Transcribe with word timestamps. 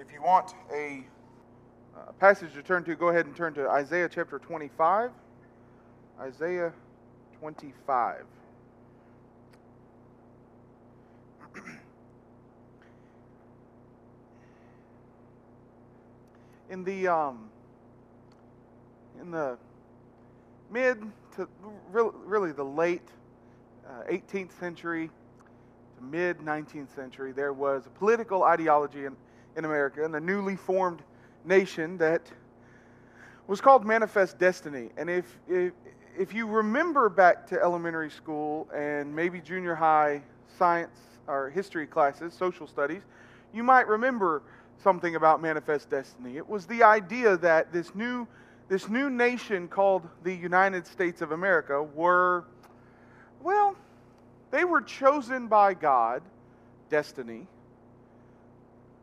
If 0.00 0.10
you 0.14 0.22
want 0.22 0.54
a 0.72 1.04
uh, 1.94 2.12
passage 2.12 2.54
to 2.54 2.62
turn 2.62 2.84
to, 2.84 2.94
go 2.94 3.08
ahead 3.08 3.26
and 3.26 3.36
turn 3.36 3.52
to 3.52 3.68
Isaiah 3.68 4.08
chapter 4.08 4.38
25. 4.38 5.10
Isaiah 6.18 6.72
25. 7.38 8.24
in 16.70 16.82
the 16.82 17.06
um, 17.06 17.50
in 19.20 19.30
the 19.30 19.58
mid 20.70 21.02
to 21.36 21.46
really 21.90 22.52
the 22.52 22.64
late 22.64 23.06
uh, 23.86 24.04
18th 24.10 24.58
century 24.58 25.10
to 25.98 26.02
mid 26.02 26.38
19th 26.38 26.88
century, 26.94 27.32
there 27.32 27.52
was 27.52 27.84
a 27.84 27.90
political 27.90 28.44
ideology 28.44 29.04
in 29.56 29.64
America, 29.64 30.04
in 30.04 30.12
the 30.12 30.20
newly 30.20 30.56
formed 30.56 31.02
nation 31.44 31.96
that 31.98 32.22
was 33.46 33.60
called 33.60 33.84
Manifest 33.84 34.38
Destiny. 34.38 34.90
And 34.96 35.10
if, 35.10 35.38
if, 35.48 35.72
if 36.18 36.34
you 36.34 36.46
remember 36.46 37.08
back 37.08 37.46
to 37.48 37.60
elementary 37.60 38.10
school 38.10 38.68
and 38.74 39.14
maybe 39.14 39.40
junior 39.40 39.74
high 39.74 40.22
science 40.58 40.96
or 41.26 41.50
history 41.50 41.86
classes, 41.86 42.34
social 42.34 42.66
studies, 42.66 43.02
you 43.52 43.62
might 43.62 43.88
remember 43.88 44.42
something 44.82 45.16
about 45.16 45.42
Manifest 45.42 45.90
Destiny. 45.90 46.36
It 46.36 46.48
was 46.48 46.66
the 46.66 46.82
idea 46.82 47.36
that 47.38 47.72
this 47.72 47.94
new, 47.94 48.26
this 48.68 48.88
new 48.88 49.10
nation 49.10 49.68
called 49.68 50.06
the 50.22 50.34
United 50.34 50.86
States 50.86 51.20
of 51.22 51.32
America 51.32 51.82
were, 51.82 52.44
well, 53.42 53.76
they 54.50 54.64
were 54.64 54.80
chosen 54.80 55.48
by 55.48 55.74
God, 55.74 56.22
destiny, 56.88 57.46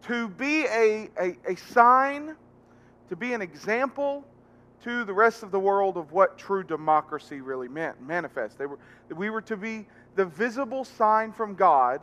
to 0.03 0.27
be 0.29 0.65
a, 0.65 1.09
a, 1.19 1.37
a 1.47 1.55
sign, 1.55 2.35
to 3.09 3.15
be 3.15 3.33
an 3.33 3.41
example 3.41 4.25
to 4.83 5.03
the 5.03 5.13
rest 5.13 5.43
of 5.43 5.51
the 5.51 5.59
world 5.59 5.97
of 5.97 6.11
what 6.11 6.37
true 6.37 6.63
democracy 6.63 7.41
really 7.41 7.67
meant, 7.67 8.01
manifest. 8.01 8.57
They 8.57 8.65
were, 8.65 8.79
we 9.15 9.29
were 9.29 9.41
to 9.41 9.57
be 9.57 9.87
the 10.15 10.25
visible 10.25 10.85
sign 10.85 11.31
from 11.31 11.55
God 11.55 12.01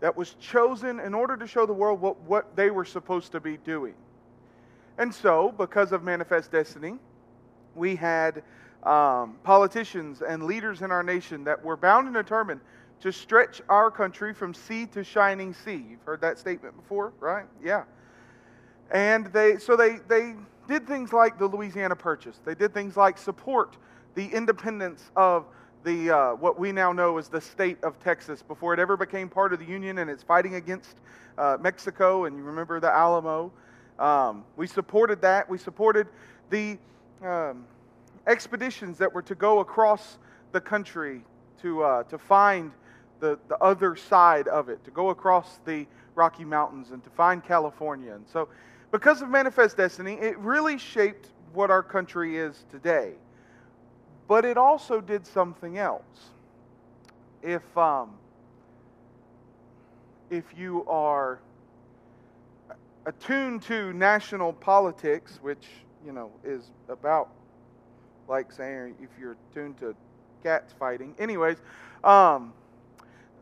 that 0.00 0.16
was 0.16 0.34
chosen 0.34 1.00
in 1.00 1.14
order 1.14 1.36
to 1.36 1.46
show 1.46 1.66
the 1.66 1.72
world 1.72 2.00
what, 2.00 2.20
what 2.22 2.56
they 2.56 2.70
were 2.70 2.84
supposed 2.84 3.32
to 3.32 3.40
be 3.40 3.56
doing. 3.58 3.94
And 4.98 5.12
so, 5.12 5.52
because 5.56 5.92
of 5.92 6.02
manifest 6.04 6.52
destiny, 6.52 6.98
we 7.74 7.96
had 7.96 8.42
um, 8.84 9.36
politicians 9.42 10.22
and 10.22 10.44
leaders 10.44 10.82
in 10.82 10.90
our 10.90 11.02
nation 11.02 11.44
that 11.44 11.64
were 11.64 11.76
bound 11.76 12.06
and 12.06 12.14
determined 12.14 12.60
to 13.00 13.12
stretch 13.12 13.60
our 13.68 13.90
country 13.90 14.32
from 14.32 14.54
sea 14.54 14.86
to 14.86 15.04
shining 15.04 15.52
sea. 15.52 15.84
You've 15.90 16.02
heard 16.04 16.20
that 16.22 16.38
statement 16.38 16.76
before, 16.76 17.12
right? 17.20 17.44
Yeah. 17.62 17.84
And 18.90 19.26
they, 19.26 19.58
so 19.58 19.76
they, 19.76 19.98
they 20.08 20.34
did 20.68 20.86
things 20.86 21.12
like 21.12 21.38
the 21.38 21.46
Louisiana 21.46 21.96
Purchase. 21.96 22.40
They 22.44 22.54
did 22.54 22.72
things 22.72 22.96
like 22.96 23.18
support 23.18 23.76
the 24.14 24.26
independence 24.26 25.10
of 25.16 25.46
the, 25.84 26.10
uh, 26.10 26.34
what 26.36 26.58
we 26.58 26.72
now 26.72 26.92
know 26.92 27.18
as 27.18 27.28
the 27.28 27.40
state 27.40 27.82
of 27.82 27.98
Texas 28.00 28.42
before 28.42 28.72
it 28.72 28.80
ever 28.80 28.96
became 28.96 29.28
part 29.28 29.52
of 29.52 29.58
the 29.58 29.66
Union 29.66 29.98
and 29.98 30.08
it's 30.08 30.22
fighting 30.22 30.54
against 30.54 30.96
uh, 31.36 31.58
Mexico. 31.60 32.24
And 32.24 32.36
you 32.36 32.42
remember 32.42 32.80
the 32.80 32.90
Alamo. 32.90 33.52
Um, 33.98 34.44
we 34.56 34.66
supported 34.66 35.20
that. 35.22 35.48
We 35.48 35.58
supported 35.58 36.06
the 36.50 36.78
um, 37.22 37.66
expeditions 38.26 38.98
that 38.98 39.12
were 39.12 39.22
to 39.22 39.34
go 39.34 39.60
across 39.60 40.18
the 40.52 40.60
country 40.60 41.22
to, 41.62 41.82
uh, 41.82 42.02
to 42.04 42.18
find 42.18 42.72
the, 43.24 43.38
the 43.48 43.56
other 43.62 43.96
side 43.96 44.48
of 44.48 44.68
it, 44.68 44.84
to 44.84 44.90
go 44.90 45.08
across 45.08 45.58
the 45.64 45.86
Rocky 46.14 46.44
Mountains 46.44 46.90
and 46.90 47.02
to 47.04 47.10
find 47.10 47.42
California. 47.42 48.12
And 48.12 48.26
so, 48.30 48.48
because 48.90 49.22
of 49.22 49.30
Manifest 49.30 49.78
Destiny, 49.78 50.14
it 50.20 50.38
really 50.38 50.76
shaped 50.76 51.28
what 51.54 51.70
our 51.70 51.82
country 51.82 52.36
is 52.36 52.66
today. 52.70 53.12
But 54.28 54.44
it 54.44 54.58
also 54.58 55.00
did 55.00 55.26
something 55.26 55.78
else. 55.78 56.02
If, 57.42 57.62
um, 57.78 58.10
if 60.30 60.44
you 60.56 60.84
are 60.86 61.40
attuned 63.06 63.62
to 63.62 63.92
national 63.94 64.52
politics, 64.52 65.38
which, 65.40 65.66
you 66.04 66.12
know, 66.12 66.30
is 66.44 66.70
about 66.90 67.30
like 68.28 68.52
saying 68.52 68.96
if 69.00 69.08
you're 69.18 69.36
attuned 69.50 69.78
to 69.78 69.94
cats 70.42 70.74
fighting. 70.78 71.14
Anyways, 71.18 71.56
um, 72.04 72.52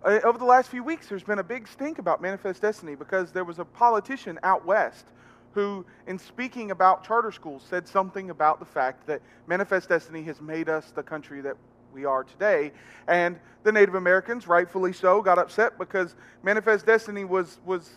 Uh, 0.04 0.18
over 0.24 0.36
the 0.36 0.44
last 0.44 0.68
few 0.68 0.82
weeks, 0.82 1.06
there's 1.08 1.22
been 1.22 1.38
a 1.38 1.44
big 1.44 1.68
stink 1.68 1.98
about 1.98 2.20
Manifest 2.20 2.60
Destiny 2.60 2.96
because 2.96 3.30
there 3.30 3.44
was 3.44 3.60
a 3.60 3.64
politician 3.64 4.38
out 4.42 4.66
west 4.66 5.06
who, 5.52 5.84
in 6.08 6.18
speaking 6.18 6.72
about 6.72 7.04
charter 7.04 7.30
schools, 7.30 7.64
said 7.68 7.86
something 7.86 8.30
about 8.30 8.58
the 8.58 8.64
fact 8.64 9.06
that 9.06 9.20
Manifest 9.46 9.88
Destiny 9.88 10.22
has 10.24 10.40
made 10.40 10.68
us 10.68 10.90
the 10.90 11.02
country 11.02 11.40
that 11.42 11.56
we 11.92 12.04
are 12.04 12.24
today. 12.24 12.72
And 13.06 13.38
the 13.62 13.70
Native 13.70 13.94
Americans, 13.94 14.48
rightfully 14.48 14.92
so, 14.92 15.22
got 15.22 15.38
upset 15.38 15.78
because 15.78 16.16
Manifest 16.42 16.84
Destiny 16.84 17.24
was, 17.24 17.60
was 17.64 17.90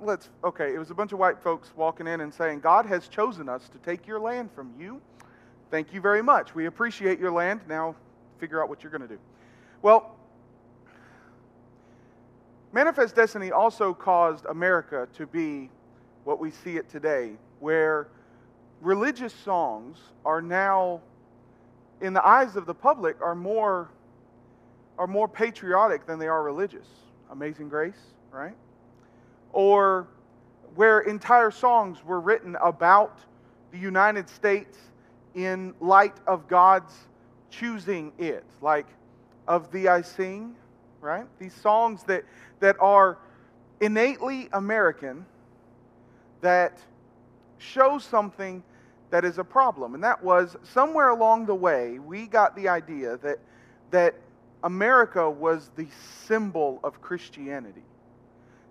let's, 0.00 0.28
okay, 0.42 0.74
it 0.74 0.78
was 0.78 0.90
a 0.90 0.94
bunch 0.94 1.12
of 1.12 1.20
white 1.20 1.40
folks 1.40 1.70
walking 1.76 2.08
in 2.08 2.20
and 2.20 2.34
saying, 2.34 2.60
God 2.60 2.84
has 2.86 3.06
chosen 3.06 3.48
us 3.48 3.68
to 3.68 3.78
take 3.78 4.08
your 4.08 4.18
land 4.18 4.50
from 4.50 4.72
you. 4.76 5.00
Thank 5.70 5.92
you 5.92 6.00
very 6.00 6.22
much. 6.22 6.54
We 6.54 6.66
appreciate 6.66 7.20
your 7.20 7.30
land. 7.30 7.60
Now 7.68 7.94
figure 8.38 8.60
out 8.60 8.68
what 8.68 8.82
you're 8.82 8.90
going 8.90 9.02
to 9.02 9.08
do. 9.08 9.18
Well, 9.82 10.17
Manifest 12.72 13.16
Destiny 13.16 13.50
also 13.50 13.94
caused 13.94 14.44
America 14.46 15.08
to 15.16 15.26
be 15.26 15.70
what 16.24 16.38
we 16.38 16.50
see 16.50 16.76
it 16.76 16.88
today, 16.90 17.32
where 17.60 18.08
religious 18.82 19.32
songs 19.32 19.98
are 20.24 20.42
now, 20.42 21.00
in 22.00 22.12
the 22.12 22.26
eyes 22.26 22.56
of 22.56 22.66
the 22.66 22.74
public, 22.74 23.20
are 23.22 23.34
more, 23.34 23.88
are 24.98 25.06
more 25.06 25.26
patriotic 25.26 26.06
than 26.06 26.18
they 26.18 26.28
are 26.28 26.42
religious. 26.42 26.86
Amazing 27.30 27.68
Grace, 27.68 27.98
right? 28.30 28.54
Or 29.52 30.06
where 30.74 31.00
entire 31.00 31.50
songs 31.50 32.04
were 32.04 32.20
written 32.20 32.56
about 32.62 33.18
the 33.72 33.78
United 33.78 34.28
States 34.28 34.78
in 35.34 35.74
light 35.80 36.16
of 36.26 36.46
God's 36.48 36.92
choosing 37.50 38.12
it, 38.18 38.44
like 38.60 38.86
Of 39.46 39.72
Thee 39.72 39.88
I 39.88 40.02
Sing, 40.02 40.54
right? 41.00 41.26
These 41.38 41.54
songs 41.54 42.02
that 42.04 42.24
that 42.60 42.76
are 42.80 43.18
innately 43.80 44.48
American 44.52 45.24
that 46.40 46.78
show 47.58 47.98
something 47.98 48.62
that 49.10 49.24
is 49.24 49.38
a 49.38 49.44
problem. 49.44 49.94
And 49.94 50.04
that 50.04 50.22
was 50.22 50.56
somewhere 50.62 51.08
along 51.08 51.46
the 51.46 51.54
way, 51.54 51.98
we 51.98 52.26
got 52.26 52.54
the 52.56 52.68
idea 52.68 53.16
that, 53.18 53.38
that 53.90 54.14
America 54.62 55.28
was 55.28 55.70
the 55.76 55.86
symbol 56.26 56.78
of 56.84 57.00
Christianity. 57.00 57.82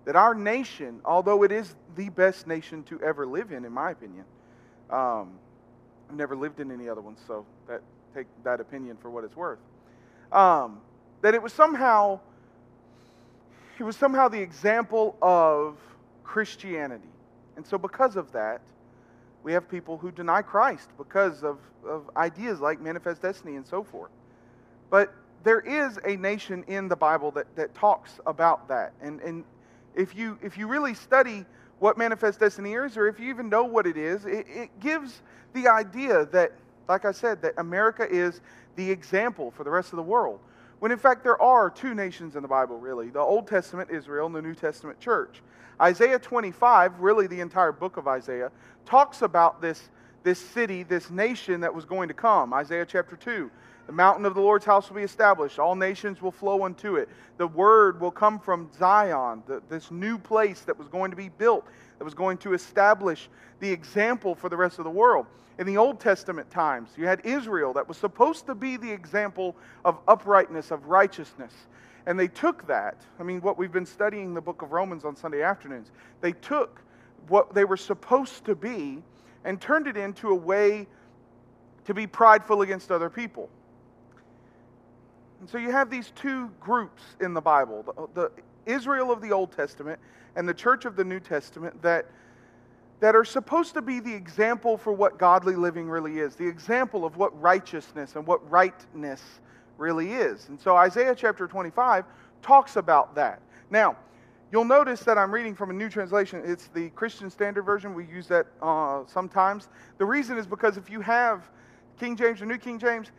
That 0.05 0.15
our 0.15 0.33
nation, 0.33 1.01
although 1.03 1.43
it 1.43 1.51
is 1.51 1.75
the 1.95 2.09
best 2.09 2.47
nation 2.47 2.83
to 2.83 3.01
ever 3.01 3.25
live 3.25 3.51
in, 3.51 3.65
in 3.65 3.73
my 3.73 3.91
opinion, 3.91 4.25
um, 4.89 5.31
I've 6.09 6.15
never 6.15 6.35
lived 6.35 6.59
in 6.59 6.71
any 6.71 6.87
other 6.87 7.01
ones, 7.01 7.19
so 7.27 7.45
that, 7.67 7.81
take 8.15 8.27
that 8.43 8.61
opinion 8.61 8.97
for 9.01 9.09
what 9.09 9.25
it's 9.25 9.35
worth. 9.35 9.59
Um, 10.31 10.79
that 11.21 11.33
it 11.33 11.41
was 11.41 11.53
somehow 11.53 12.19
he 13.77 13.83
was 13.83 13.95
somehow 13.95 14.27
the 14.27 14.41
example 14.41 15.15
of 15.21 15.77
Christianity. 16.23 17.09
And 17.55 17.65
so, 17.65 17.77
because 17.77 18.15
of 18.15 18.31
that, 18.31 18.61
we 19.43 19.53
have 19.53 19.69
people 19.69 19.97
who 19.97 20.11
deny 20.11 20.41
Christ 20.41 20.89
because 20.97 21.43
of, 21.43 21.59
of 21.87 22.09
ideas 22.17 22.59
like 22.59 22.81
manifest 22.81 23.21
destiny 23.21 23.55
and 23.55 23.65
so 23.65 23.83
forth. 23.83 24.11
But 24.89 25.13
there 25.43 25.59
is 25.59 25.99
a 26.05 26.15
nation 26.17 26.63
in 26.67 26.87
the 26.87 26.95
Bible 26.95 27.31
that, 27.31 27.55
that 27.55 27.73
talks 27.75 28.19
about 28.25 28.67
that. 28.67 28.93
And, 29.01 29.21
and 29.21 29.43
if, 29.95 30.15
you, 30.15 30.37
if 30.41 30.57
you 30.57 30.67
really 30.67 30.93
study 30.93 31.45
what 31.79 31.97
manifest 31.97 32.39
destiny 32.39 32.73
is, 32.73 32.97
or 32.97 33.07
if 33.07 33.19
you 33.19 33.29
even 33.29 33.47
know 33.47 33.63
what 33.63 33.85
it 33.85 33.95
is, 33.95 34.25
it, 34.25 34.45
it 34.49 34.79
gives 34.79 35.21
the 35.53 35.67
idea 35.67 36.25
that, 36.27 36.51
like 36.89 37.05
I 37.05 37.11
said, 37.11 37.41
that 37.43 37.53
America 37.57 38.07
is 38.09 38.41
the 38.75 38.89
example 38.89 39.51
for 39.51 39.63
the 39.63 39.69
rest 39.69 39.93
of 39.93 39.97
the 39.97 40.03
world. 40.03 40.39
When 40.79 40.91
in 40.91 40.97
fact, 40.97 41.23
there 41.23 41.41
are 41.41 41.69
two 41.69 41.95
nations 41.95 42.35
in 42.35 42.41
the 42.41 42.47
Bible, 42.47 42.77
really 42.77 43.09
the 43.09 43.19
Old 43.19 43.47
Testament 43.47 43.89
Israel 43.91 44.27
and 44.27 44.35
the 44.35 44.41
New 44.41 44.55
Testament 44.55 44.99
church. 44.99 45.41
Isaiah 45.81 46.19
25, 46.19 46.99
really 46.99 47.27
the 47.27 47.39
entire 47.39 47.71
book 47.71 47.97
of 47.97 48.07
Isaiah, 48.07 48.51
talks 48.85 49.21
about 49.21 49.61
this, 49.61 49.89
this 50.23 50.39
city, 50.39 50.83
this 50.83 51.09
nation 51.09 51.61
that 51.61 51.73
was 51.73 51.85
going 51.85 52.07
to 52.07 52.13
come. 52.13 52.53
Isaiah 52.53 52.85
chapter 52.85 53.15
2. 53.15 53.49
The 53.87 53.93
mountain 53.93 54.25
of 54.25 54.35
the 54.35 54.41
Lord's 54.41 54.65
house 54.65 54.89
will 54.89 54.97
be 54.97 55.03
established. 55.03 55.59
All 55.59 55.73
nations 55.73 56.21
will 56.21 56.31
flow 56.31 56.65
unto 56.65 56.97
it. 56.97 57.07
The 57.37 57.47
word 57.47 58.01
will 58.01 58.11
come 58.11 58.37
from 58.37 58.69
Zion, 58.77 59.43
the, 59.47 59.63
this 59.69 59.91
new 59.91 60.17
place 60.17 60.61
that 60.61 60.77
was 60.77 60.89
going 60.89 61.09
to 61.09 61.17
be 61.17 61.29
built, 61.29 61.65
that 61.97 62.03
was 62.03 62.13
going 62.13 62.37
to 62.39 62.53
establish 62.53 63.29
the 63.61 63.71
example 63.71 64.35
for 64.35 64.49
the 64.49 64.57
rest 64.57 64.77
of 64.77 64.83
the 64.83 64.91
world 64.91 65.25
in 65.57 65.65
the 65.65 65.77
Old 65.77 66.01
Testament 66.01 66.51
times. 66.51 66.89
You 66.97 67.07
had 67.07 67.25
Israel 67.25 67.73
that 67.73 67.87
was 67.87 67.97
supposed 67.97 68.45
to 68.47 68.55
be 68.55 68.75
the 68.75 68.91
example 68.91 69.55
of 69.85 69.97
uprightness, 70.05 70.69
of 70.69 70.85
righteousness. 70.85 71.53
And 72.05 72.19
they 72.19 72.27
took 72.27 72.67
that, 72.67 73.01
I 73.19 73.23
mean, 73.23 73.39
what 73.41 73.57
we've 73.57 73.71
been 73.71 73.85
studying 73.85 74.33
the 74.33 74.41
book 74.41 74.61
of 74.61 74.73
Romans 74.73 75.05
on 75.05 75.15
Sunday 75.15 75.41
afternoons, 75.43 75.91
they 76.19 76.33
took 76.33 76.81
what 77.29 77.53
they 77.53 77.65
were 77.65 77.77
supposed 77.77 78.45
to 78.45 78.55
be 78.55 79.01
and 79.45 79.59
turned 79.59 79.87
it 79.87 79.95
into 79.95 80.29
a 80.29 80.35
way 80.35 80.87
to 81.85 81.93
be 81.93 82.05
prideful 82.05 82.61
against 82.61 82.91
other 82.91 83.09
people. 83.09 83.49
And 85.39 85.49
so 85.49 85.57
you 85.57 85.71
have 85.71 85.89
these 85.89 86.11
two 86.15 86.49
groups 86.59 87.03
in 87.19 87.33
the 87.33 87.41
Bible 87.41 88.09
the, 88.15 88.21
the 88.21 88.31
Israel 88.65 89.11
of 89.11 89.21
the 89.21 89.31
Old 89.31 89.51
Testament 89.51 89.99
and 90.35 90.47
the 90.47 90.53
church 90.53 90.85
of 90.85 90.95
the 90.95 91.03
New 91.03 91.19
Testament 91.19 91.81
that, 91.81 92.05
that 92.99 93.15
are 93.15 93.25
supposed 93.25 93.73
to 93.73 93.81
be 93.81 93.99
the 93.99 94.13
example 94.13 94.77
for 94.77 94.91
what 94.93 95.17
godly 95.17 95.55
living 95.55 95.89
really 95.89 96.19
is, 96.19 96.35
the 96.35 96.47
example 96.47 97.05
of 97.05 97.17
what 97.17 97.39
righteousness 97.41 98.15
and 98.15 98.25
what 98.25 98.47
rightness 98.49 99.21
really 99.77 100.13
is. 100.13 100.49
And 100.49 100.59
so 100.59 100.75
Isaiah 100.75 101.15
chapter 101.15 101.47
25 101.47 102.05
talks 102.41 102.75
about 102.75 103.15
that. 103.15 103.41
Now, 103.69 103.97
you'll 104.51 104.65
notice 104.65 105.01
that 105.01 105.17
I'm 105.17 105.33
reading 105.33 105.55
from 105.55 105.69
a 105.69 105.73
new 105.73 105.89
translation. 105.89 106.41
It's 106.45 106.67
the 106.67 106.89
Christian 106.89 107.29
Standard 107.29 107.63
Version. 107.63 107.93
We 107.93 108.05
use 108.05 108.27
that 108.27 108.47
uh, 108.61 109.03
sometimes. 109.07 109.69
The 109.97 110.05
reason 110.05 110.37
is 110.37 110.45
because 110.45 110.77
if 110.77 110.89
you 110.89 111.01
have 111.01 111.49
King 111.99 112.15
James 112.15 112.41
or 112.41 112.45
New 112.45 112.57
King 112.57 112.79
James, 112.79 113.11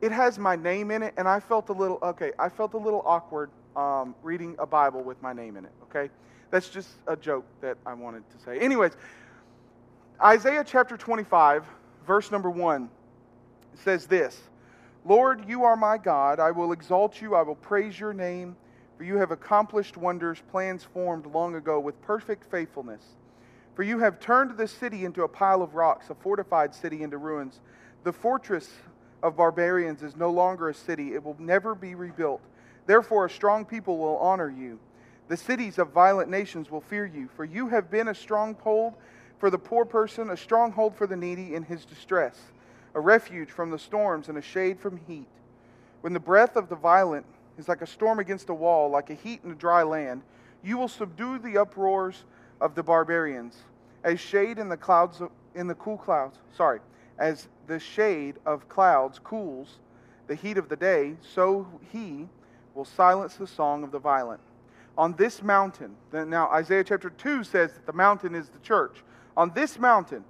it 0.00 0.12
has 0.12 0.38
my 0.38 0.56
name 0.56 0.90
in 0.90 1.02
it, 1.02 1.14
and 1.16 1.26
I 1.26 1.40
felt 1.40 1.68
a 1.68 1.72
little 1.72 1.98
okay. 2.02 2.32
I 2.38 2.48
felt 2.48 2.74
a 2.74 2.78
little 2.78 3.02
awkward 3.06 3.50
um, 3.74 4.14
reading 4.22 4.56
a 4.58 4.66
Bible 4.66 5.02
with 5.02 5.20
my 5.22 5.32
name 5.32 5.56
in 5.56 5.64
it. 5.64 5.72
Okay, 5.84 6.10
that's 6.50 6.68
just 6.68 6.88
a 7.06 7.16
joke 7.16 7.44
that 7.60 7.78
I 7.86 7.94
wanted 7.94 8.22
to 8.30 8.44
say. 8.44 8.58
Anyways, 8.58 8.92
Isaiah 10.22 10.64
chapter 10.66 10.96
25, 10.96 11.64
verse 12.06 12.30
number 12.30 12.50
one, 12.50 12.90
says 13.84 14.06
this. 14.06 14.40
Lord, 15.04 15.48
you 15.48 15.64
are 15.64 15.76
my 15.76 15.98
God. 15.98 16.40
I 16.40 16.50
will 16.50 16.72
exalt 16.72 17.20
you. 17.20 17.34
I 17.34 17.42
will 17.42 17.54
praise 17.54 17.98
your 17.98 18.12
name, 18.12 18.56
for 18.98 19.04
you 19.04 19.16
have 19.16 19.30
accomplished 19.30 19.96
wonders, 19.96 20.42
plans 20.50 20.82
formed 20.82 21.26
long 21.26 21.54
ago 21.54 21.78
with 21.78 22.00
perfect 22.02 22.50
faithfulness. 22.50 23.02
For 23.76 23.82
you 23.82 23.98
have 23.98 24.18
turned 24.18 24.56
this 24.56 24.72
city 24.72 25.04
into 25.04 25.22
a 25.22 25.28
pile 25.28 25.62
of 25.62 25.74
rocks, 25.74 26.10
a 26.10 26.14
fortified 26.14 26.74
city 26.74 27.02
into 27.02 27.18
ruins. 27.18 27.60
The 28.04 28.12
fortress 28.12 28.70
of 29.26 29.36
barbarians 29.36 30.02
is 30.02 30.16
no 30.16 30.30
longer 30.30 30.68
a 30.68 30.74
city, 30.74 31.14
it 31.14 31.24
will 31.24 31.36
never 31.38 31.74
be 31.74 31.94
rebuilt. 31.94 32.40
Therefore, 32.86 33.26
a 33.26 33.30
strong 33.30 33.64
people 33.64 33.98
will 33.98 34.16
honor 34.18 34.48
you. 34.48 34.78
The 35.28 35.36
cities 35.36 35.78
of 35.78 35.90
violent 35.90 36.30
nations 36.30 36.70
will 36.70 36.80
fear 36.80 37.04
you, 37.04 37.28
for 37.34 37.44
you 37.44 37.68
have 37.68 37.90
been 37.90 38.08
a 38.08 38.14
stronghold 38.14 38.94
for 39.38 39.50
the 39.50 39.58
poor 39.58 39.84
person, 39.84 40.30
a 40.30 40.36
stronghold 40.36 40.94
for 40.96 41.06
the 41.06 41.16
needy 41.16 41.54
in 41.54 41.64
his 41.64 41.84
distress 41.84 42.40
a 42.94 43.00
refuge 43.00 43.50
from 43.50 43.70
the 43.70 43.78
storms 43.78 44.30
and 44.30 44.38
a 44.38 44.42
shade 44.42 44.80
from 44.80 44.98
heat. 45.06 45.26
When 46.00 46.14
the 46.14 46.20
breath 46.20 46.56
of 46.56 46.70
the 46.70 46.76
violent 46.76 47.26
is 47.58 47.68
like 47.68 47.82
a 47.82 47.86
storm 47.86 48.18
against 48.18 48.48
a 48.48 48.54
wall, 48.54 48.88
like 48.88 49.10
a 49.10 49.14
heat 49.14 49.40
in 49.44 49.50
a 49.50 49.54
dry 49.54 49.82
land, 49.82 50.22
you 50.64 50.78
will 50.78 50.88
subdue 50.88 51.38
the 51.38 51.58
uproars 51.58 52.24
of 52.58 52.74
the 52.74 52.82
barbarians. 52.82 53.54
As 54.02 54.18
shade 54.18 54.58
in 54.58 54.70
the 54.70 54.78
clouds 54.78 55.20
in 55.54 55.66
the 55.66 55.74
cool 55.74 55.98
clouds, 55.98 56.38
sorry, 56.56 56.80
as 57.18 57.48
the 57.66 57.78
shade 57.78 58.36
of 58.44 58.68
clouds 58.68 59.18
cools 59.18 59.78
the 60.26 60.34
heat 60.34 60.58
of 60.58 60.68
the 60.68 60.76
day, 60.76 61.16
so 61.34 61.66
he 61.92 62.28
will 62.74 62.84
silence 62.84 63.36
the 63.36 63.46
song 63.46 63.84
of 63.84 63.92
the 63.92 63.98
violent. 63.98 64.40
On 64.98 65.14
this 65.14 65.42
mountain, 65.42 65.94
now 66.12 66.48
Isaiah 66.50 66.84
chapter 66.84 67.10
2 67.10 67.44
says 67.44 67.72
that 67.74 67.86
the 67.86 67.92
mountain 67.92 68.34
is 68.34 68.48
the 68.48 68.58
church. 68.60 69.04
On 69.36 69.52
this 69.54 69.78
mountain, 69.78 70.24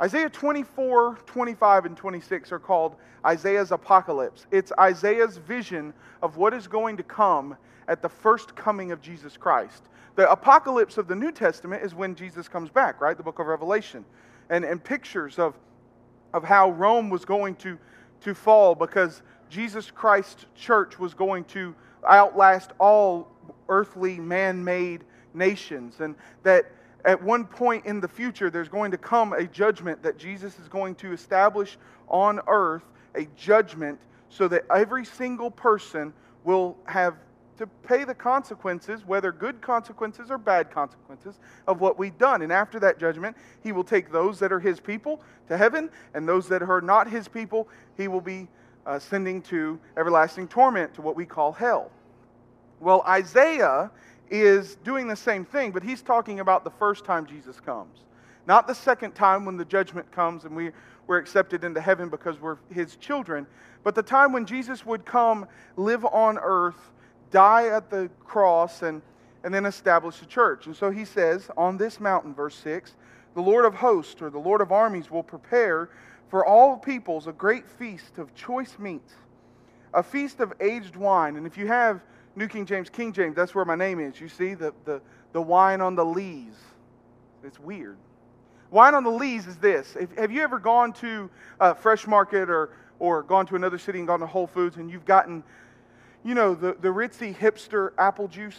Isaiah 0.00 0.30
24, 0.30 1.18
25, 1.26 1.86
and 1.86 1.96
26 1.96 2.52
are 2.52 2.58
called 2.58 2.96
Isaiah's 3.24 3.72
apocalypse. 3.72 4.46
It's 4.50 4.72
Isaiah's 4.78 5.38
vision 5.38 5.92
of 6.22 6.36
what 6.36 6.54
is 6.54 6.68
going 6.68 6.96
to 6.98 7.02
come 7.02 7.56
at 7.88 8.02
the 8.02 8.08
first 8.08 8.54
coming 8.54 8.92
of 8.92 9.00
Jesus 9.00 9.36
Christ. 9.36 9.84
The 10.14 10.30
apocalypse 10.30 10.98
of 10.98 11.08
the 11.08 11.16
New 11.16 11.32
Testament 11.32 11.82
is 11.82 11.94
when 11.94 12.14
Jesus 12.14 12.48
comes 12.48 12.70
back, 12.70 13.00
right? 13.00 13.16
The 13.16 13.22
book 13.22 13.38
of 13.38 13.46
Revelation. 13.46 14.04
And, 14.50 14.64
and 14.64 14.82
pictures 14.82 15.38
of, 15.38 15.54
of 16.32 16.44
how 16.44 16.70
Rome 16.70 17.10
was 17.10 17.24
going 17.24 17.54
to, 17.56 17.78
to 18.22 18.34
fall 18.34 18.74
because 18.74 19.22
Jesus 19.48 19.90
Christ's 19.90 20.46
church 20.54 20.98
was 20.98 21.14
going 21.14 21.44
to 21.44 21.74
outlast 22.08 22.72
all 22.78 23.28
earthly 23.68 24.18
man 24.18 24.62
made 24.62 25.04
nations. 25.34 26.00
And 26.00 26.14
that 26.42 26.70
at 27.04 27.22
one 27.22 27.44
point 27.44 27.86
in 27.86 28.00
the 28.00 28.08
future, 28.08 28.50
there's 28.50 28.68
going 28.68 28.90
to 28.90 28.98
come 28.98 29.32
a 29.32 29.46
judgment 29.46 30.02
that 30.02 30.18
Jesus 30.18 30.58
is 30.58 30.68
going 30.68 30.94
to 30.96 31.12
establish 31.12 31.78
on 32.08 32.40
earth, 32.48 32.84
a 33.14 33.26
judgment 33.36 34.00
so 34.28 34.48
that 34.48 34.64
every 34.74 35.04
single 35.04 35.50
person 35.50 36.12
will 36.44 36.76
have 36.84 37.14
to 37.56 37.66
pay 37.66 38.04
the 38.04 38.14
consequences, 38.14 39.04
whether 39.06 39.32
good 39.32 39.60
consequences 39.60 40.30
or 40.30 40.38
bad 40.38 40.70
consequences, 40.70 41.38
of 41.66 41.80
what 41.80 41.98
we've 41.98 42.16
done. 42.18 42.42
And 42.42 42.52
after 42.52 42.78
that 42.80 42.98
judgment, 42.98 43.36
he 43.62 43.72
will 43.72 43.84
take 43.84 44.10
those 44.12 44.38
that 44.40 44.52
are 44.52 44.60
his 44.60 44.80
people 44.80 45.20
to 45.48 45.56
heaven, 45.56 45.90
and 46.14 46.28
those 46.28 46.48
that 46.48 46.62
are 46.62 46.80
not 46.80 47.08
his 47.08 47.28
people, 47.28 47.68
he 47.96 48.08
will 48.08 48.20
be 48.20 48.48
uh, 48.86 48.98
sending 48.98 49.42
to 49.42 49.78
everlasting 49.96 50.48
torment, 50.48 50.94
to 50.94 51.02
what 51.02 51.16
we 51.16 51.26
call 51.26 51.52
hell. 51.52 51.90
Well, 52.80 53.02
Isaiah 53.06 53.90
is 54.30 54.76
doing 54.76 55.08
the 55.08 55.16
same 55.16 55.44
thing, 55.44 55.70
but 55.70 55.82
he's 55.82 56.02
talking 56.02 56.40
about 56.40 56.64
the 56.64 56.70
first 56.70 57.04
time 57.04 57.26
Jesus 57.26 57.60
comes. 57.60 58.00
Not 58.46 58.66
the 58.66 58.74
second 58.74 59.14
time 59.14 59.44
when 59.44 59.56
the 59.56 59.64
judgment 59.64 60.10
comes 60.12 60.44
and 60.44 60.54
we, 60.54 60.70
we're 61.06 61.18
accepted 61.18 61.64
into 61.64 61.80
heaven 61.80 62.08
because 62.08 62.40
we're 62.40 62.58
his 62.70 62.96
children, 62.96 63.46
but 63.82 63.94
the 63.94 64.02
time 64.02 64.32
when 64.32 64.46
Jesus 64.46 64.84
would 64.84 65.04
come, 65.04 65.46
live 65.76 66.04
on 66.04 66.38
earth, 66.38 66.90
die 67.30 67.68
at 67.68 67.90
the 67.90 68.10
cross, 68.24 68.82
and, 68.82 69.02
and 69.44 69.52
then 69.52 69.66
establish 69.66 70.20
a 70.22 70.26
church. 70.26 70.66
And 70.66 70.76
so 70.76 70.90
he 70.90 71.04
says, 71.04 71.50
On 71.56 71.76
this 71.76 72.00
mountain, 72.00 72.34
verse 72.34 72.56
6, 72.56 72.94
the 73.34 73.42
Lord 73.42 73.64
of 73.64 73.74
hosts 73.74 74.22
or 74.22 74.30
the 74.30 74.38
Lord 74.38 74.60
of 74.60 74.72
armies 74.72 75.10
will 75.10 75.22
prepare 75.22 75.90
for 76.28 76.44
all 76.44 76.76
peoples 76.76 77.26
a 77.26 77.32
great 77.32 77.68
feast 77.68 78.18
of 78.18 78.34
choice 78.34 78.78
meats, 78.78 79.12
a 79.94 80.02
feast 80.02 80.40
of 80.40 80.52
aged 80.60 80.96
wine. 80.96 81.36
And 81.36 81.46
if 81.46 81.56
you 81.56 81.66
have 81.66 82.00
New 82.34 82.48
King 82.48 82.66
James, 82.66 82.90
King 82.90 83.12
James, 83.12 83.36
that's 83.36 83.54
where 83.54 83.64
my 83.64 83.76
name 83.76 84.00
is. 84.00 84.20
You 84.20 84.28
see 84.28 84.54
the, 84.54 84.72
the, 84.84 85.00
the 85.32 85.40
wine 85.40 85.80
on 85.80 85.94
the 85.94 86.04
lees. 86.04 86.54
It's 87.44 87.60
weird. 87.60 87.96
Wine 88.70 88.94
on 88.94 89.04
the 89.04 89.10
lees 89.10 89.46
is 89.46 89.56
this. 89.56 89.96
If, 89.98 90.14
have 90.16 90.32
you 90.32 90.42
ever 90.42 90.58
gone 90.58 90.92
to 90.94 91.30
a 91.60 91.74
fresh 91.74 92.06
market 92.06 92.50
or, 92.50 92.70
or 92.98 93.22
gone 93.22 93.46
to 93.46 93.56
another 93.56 93.78
city 93.78 93.98
and 93.98 94.08
gone 94.08 94.20
to 94.20 94.26
Whole 94.26 94.46
Foods 94.46 94.76
and 94.76 94.90
you've 94.90 95.04
gotten, 95.04 95.44
you 96.26 96.34
know, 96.34 96.56
the, 96.56 96.76
the 96.80 96.88
ritzy 96.88 97.34
hipster 97.34 97.92
apple 97.98 98.26
juice? 98.26 98.58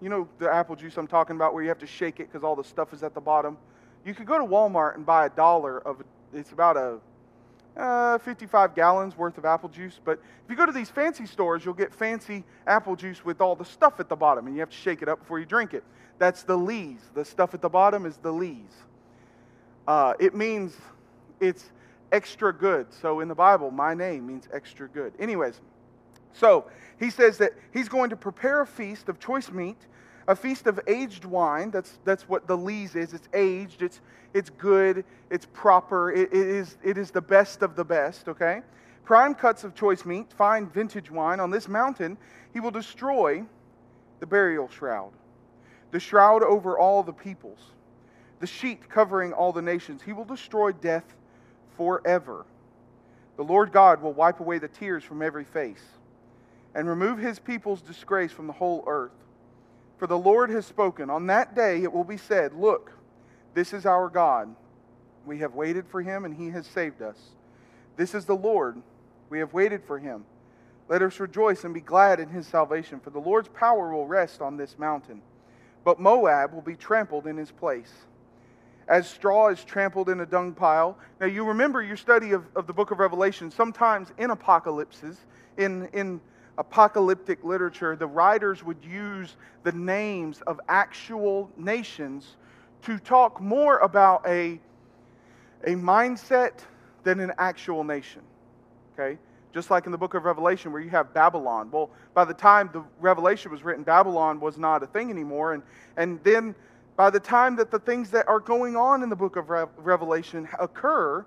You 0.00 0.08
know 0.08 0.26
the 0.38 0.50
apple 0.50 0.74
juice 0.74 0.96
I'm 0.96 1.06
talking 1.06 1.36
about 1.36 1.52
where 1.52 1.62
you 1.62 1.68
have 1.68 1.78
to 1.80 1.86
shake 1.86 2.20
it 2.20 2.32
because 2.32 2.42
all 2.42 2.56
the 2.56 2.64
stuff 2.64 2.94
is 2.94 3.02
at 3.02 3.12
the 3.14 3.20
bottom? 3.20 3.58
You 4.04 4.14
could 4.14 4.26
go 4.26 4.38
to 4.38 4.44
Walmart 4.44 4.94
and 4.94 5.04
buy 5.04 5.26
a 5.26 5.28
dollar 5.28 5.80
of, 5.86 6.02
it's 6.32 6.52
about 6.52 6.76
a 6.78 6.98
uh, 7.76 8.18
55 8.18 8.74
gallons 8.74 9.16
worth 9.16 9.36
of 9.36 9.44
apple 9.44 9.68
juice. 9.68 10.00
But 10.02 10.20
if 10.44 10.50
you 10.50 10.56
go 10.56 10.64
to 10.64 10.72
these 10.72 10.88
fancy 10.88 11.26
stores, 11.26 11.64
you'll 11.64 11.74
get 11.74 11.94
fancy 11.94 12.44
apple 12.66 12.96
juice 12.96 13.24
with 13.24 13.40
all 13.42 13.54
the 13.54 13.64
stuff 13.64 14.00
at 14.00 14.08
the 14.08 14.16
bottom, 14.16 14.46
and 14.46 14.56
you 14.56 14.60
have 14.60 14.70
to 14.70 14.76
shake 14.76 15.02
it 15.02 15.08
up 15.08 15.20
before 15.20 15.38
you 15.38 15.46
drink 15.46 15.74
it. 15.74 15.84
That's 16.18 16.42
the 16.44 16.56
lees. 16.56 17.00
The 17.14 17.24
stuff 17.24 17.52
at 17.52 17.60
the 17.60 17.68
bottom 17.68 18.06
is 18.06 18.16
the 18.16 18.32
lees. 18.32 18.72
Uh, 19.86 20.14
it 20.18 20.34
means 20.34 20.76
it's 21.40 21.72
extra 22.10 22.52
good. 22.54 22.86
So 22.92 23.20
in 23.20 23.28
the 23.28 23.34
Bible, 23.34 23.70
my 23.70 23.94
name 23.94 24.26
means 24.26 24.48
extra 24.52 24.88
good. 24.88 25.12
Anyways, 25.18 25.60
so 26.32 26.66
he 26.98 27.10
says 27.10 27.38
that 27.38 27.52
he's 27.72 27.88
going 27.88 28.10
to 28.10 28.16
prepare 28.16 28.60
a 28.60 28.66
feast 28.66 29.08
of 29.08 29.18
choice 29.18 29.50
meat 29.50 29.78
a 30.28 30.36
feast 30.36 30.66
of 30.66 30.80
aged 30.86 31.24
wine. 31.24 31.70
That's, 31.70 31.98
that's 32.04 32.28
what 32.28 32.46
the 32.46 32.56
lees 32.56 32.94
is. 32.94 33.12
It's 33.12 33.28
aged, 33.32 33.82
it's, 33.82 34.00
it's 34.34 34.50
good, 34.50 35.04
it's 35.30 35.46
proper, 35.52 36.12
it, 36.12 36.32
it, 36.32 36.46
is, 36.46 36.76
it 36.82 36.98
is 36.98 37.10
the 37.10 37.20
best 37.20 37.62
of 37.62 37.76
the 37.76 37.84
best, 37.84 38.28
okay? 38.28 38.62
Prime 39.04 39.34
cuts 39.34 39.64
of 39.64 39.74
choice 39.74 40.04
meat, 40.04 40.32
fine 40.32 40.68
vintage 40.68 41.10
wine. 41.10 41.40
On 41.40 41.50
this 41.50 41.68
mountain, 41.68 42.16
he 42.52 42.60
will 42.60 42.70
destroy 42.70 43.44
the 44.20 44.26
burial 44.26 44.68
shroud, 44.68 45.12
the 45.90 46.00
shroud 46.00 46.42
over 46.42 46.78
all 46.78 47.02
the 47.02 47.12
peoples, 47.12 47.60
the 48.40 48.46
sheet 48.46 48.88
covering 48.88 49.32
all 49.32 49.52
the 49.52 49.62
nations. 49.62 50.02
He 50.02 50.12
will 50.12 50.24
destroy 50.24 50.72
death 50.72 51.14
forever. 51.76 52.46
The 53.36 53.44
Lord 53.44 53.72
God 53.72 54.02
will 54.02 54.12
wipe 54.12 54.40
away 54.40 54.58
the 54.58 54.68
tears 54.68 55.02
from 55.02 55.22
every 55.22 55.44
face 55.44 55.82
and 56.74 56.88
remove 56.88 57.18
his 57.18 57.38
people's 57.38 57.82
disgrace 57.82 58.32
from 58.32 58.46
the 58.46 58.52
whole 58.52 58.84
earth. 58.86 59.12
For 59.98 60.06
the 60.06 60.18
Lord 60.18 60.50
has 60.50 60.66
spoken. 60.66 61.10
On 61.10 61.26
that 61.28 61.54
day 61.54 61.82
it 61.82 61.92
will 61.92 62.04
be 62.04 62.16
said, 62.16 62.54
Look, 62.54 62.92
this 63.54 63.72
is 63.72 63.86
our 63.86 64.08
God. 64.08 64.54
We 65.24 65.38
have 65.38 65.54
waited 65.54 65.86
for 65.86 66.02
him, 66.02 66.24
and 66.24 66.34
he 66.34 66.50
has 66.50 66.66
saved 66.66 67.02
us. 67.02 67.16
This 67.96 68.14
is 68.14 68.24
the 68.24 68.34
Lord. 68.34 68.82
We 69.30 69.38
have 69.38 69.52
waited 69.52 69.84
for 69.84 69.98
him. 69.98 70.24
Let 70.88 71.02
us 71.02 71.20
rejoice 71.20 71.64
and 71.64 71.72
be 71.72 71.80
glad 71.80 72.18
in 72.18 72.28
his 72.28 72.46
salvation, 72.46 73.00
for 73.00 73.10
the 73.10 73.20
Lord's 73.20 73.48
power 73.48 73.92
will 73.92 74.06
rest 74.06 74.42
on 74.42 74.56
this 74.56 74.78
mountain. 74.78 75.22
But 75.84 76.00
Moab 76.00 76.52
will 76.52 76.62
be 76.62 76.76
trampled 76.76 77.26
in 77.26 77.36
his 77.36 77.50
place, 77.50 77.92
as 78.88 79.08
straw 79.08 79.48
is 79.48 79.64
trampled 79.64 80.08
in 80.08 80.20
a 80.20 80.26
dung 80.26 80.52
pile. 80.52 80.98
Now, 81.20 81.26
you 81.26 81.44
remember 81.44 81.82
your 81.82 81.96
study 81.96 82.32
of, 82.32 82.44
of 82.56 82.66
the 82.66 82.72
book 82.72 82.90
of 82.90 82.98
Revelation. 82.98 83.50
Sometimes 83.50 84.08
in 84.18 84.30
apocalypses, 84.30 85.16
in, 85.56 85.88
in 85.92 86.20
apocalyptic 86.58 87.42
literature, 87.44 87.96
the 87.96 88.06
writers 88.06 88.62
would 88.62 88.84
use 88.84 89.36
the 89.62 89.72
names 89.72 90.42
of 90.42 90.60
actual 90.68 91.50
nations 91.56 92.36
to 92.82 92.98
talk 92.98 93.40
more 93.40 93.78
about 93.78 94.26
a, 94.26 94.60
a 95.64 95.70
mindset 95.70 96.52
than 97.04 97.20
an 97.20 97.32
actual 97.38 97.84
nation. 97.84 98.22
Okay? 98.92 99.18
Just 99.54 99.70
like 99.70 99.86
in 99.86 99.92
the 99.92 99.98
book 99.98 100.14
of 100.14 100.24
Revelation, 100.24 100.72
where 100.72 100.80
you 100.80 100.90
have 100.90 101.12
Babylon. 101.14 101.70
Well, 101.70 101.90
by 102.14 102.24
the 102.24 102.34
time 102.34 102.70
the 102.72 102.82
Revelation 103.00 103.50
was 103.50 103.62
written, 103.62 103.82
Babylon 103.82 104.40
was 104.40 104.58
not 104.58 104.82
a 104.82 104.86
thing 104.86 105.10
anymore. 105.10 105.54
And, 105.54 105.62
and 105.96 106.22
then 106.24 106.54
by 106.96 107.10
the 107.10 107.20
time 107.20 107.56
that 107.56 107.70
the 107.70 107.78
things 107.78 108.10
that 108.10 108.28
are 108.28 108.40
going 108.40 108.76
on 108.76 109.02
in 109.02 109.08
the 109.08 109.16
book 109.16 109.36
of 109.36 109.50
Re- 109.50 109.66
Revelation 109.76 110.48
occur, 110.58 111.24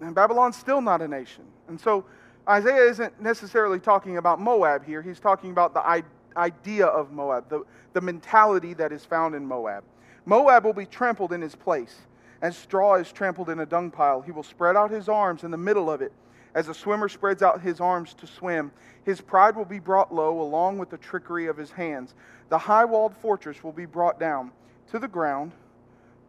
and 0.00 0.14
Babylon's 0.14 0.56
still 0.56 0.80
not 0.80 1.00
a 1.02 1.08
nation. 1.08 1.44
And 1.68 1.80
so 1.80 2.04
Isaiah 2.48 2.88
isn't 2.90 3.20
necessarily 3.20 3.78
talking 3.78 4.16
about 4.16 4.40
Moab 4.40 4.84
here. 4.84 5.02
He's 5.02 5.20
talking 5.20 5.50
about 5.50 5.74
the 5.74 6.04
idea 6.36 6.86
of 6.86 7.12
Moab, 7.12 7.48
the, 7.48 7.62
the 7.92 8.00
mentality 8.00 8.74
that 8.74 8.92
is 8.92 9.04
found 9.04 9.34
in 9.34 9.46
Moab. 9.46 9.84
Moab 10.24 10.64
will 10.64 10.72
be 10.72 10.86
trampled 10.86 11.32
in 11.32 11.40
his 11.40 11.54
place. 11.54 11.96
As 12.40 12.56
straw 12.56 12.96
is 12.96 13.12
trampled 13.12 13.50
in 13.50 13.60
a 13.60 13.66
dung 13.66 13.90
pile, 13.90 14.20
he 14.20 14.32
will 14.32 14.42
spread 14.42 14.76
out 14.76 14.90
his 14.90 15.08
arms 15.08 15.44
in 15.44 15.50
the 15.50 15.56
middle 15.56 15.90
of 15.90 16.02
it 16.02 16.12
as 16.54 16.68
a 16.68 16.74
swimmer 16.74 17.08
spreads 17.08 17.42
out 17.42 17.60
his 17.60 17.80
arms 17.80 18.14
to 18.14 18.26
swim, 18.26 18.72
his 19.04 19.20
pride 19.20 19.56
will 19.56 19.64
be 19.64 19.78
brought 19.78 20.14
low 20.14 20.40
along 20.40 20.78
with 20.78 20.90
the 20.90 20.98
trickery 20.98 21.46
of 21.46 21.56
his 21.56 21.70
hands. 21.70 22.14
The 22.50 22.58
high 22.58 22.84
walled 22.84 23.16
fortress 23.16 23.64
will 23.64 23.72
be 23.72 23.86
brought 23.86 24.20
down 24.20 24.52
to 24.90 24.98
the 24.98 25.08
ground, 25.08 25.52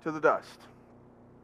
to 0.03 0.11
the 0.11 0.21
dust. 0.21 0.61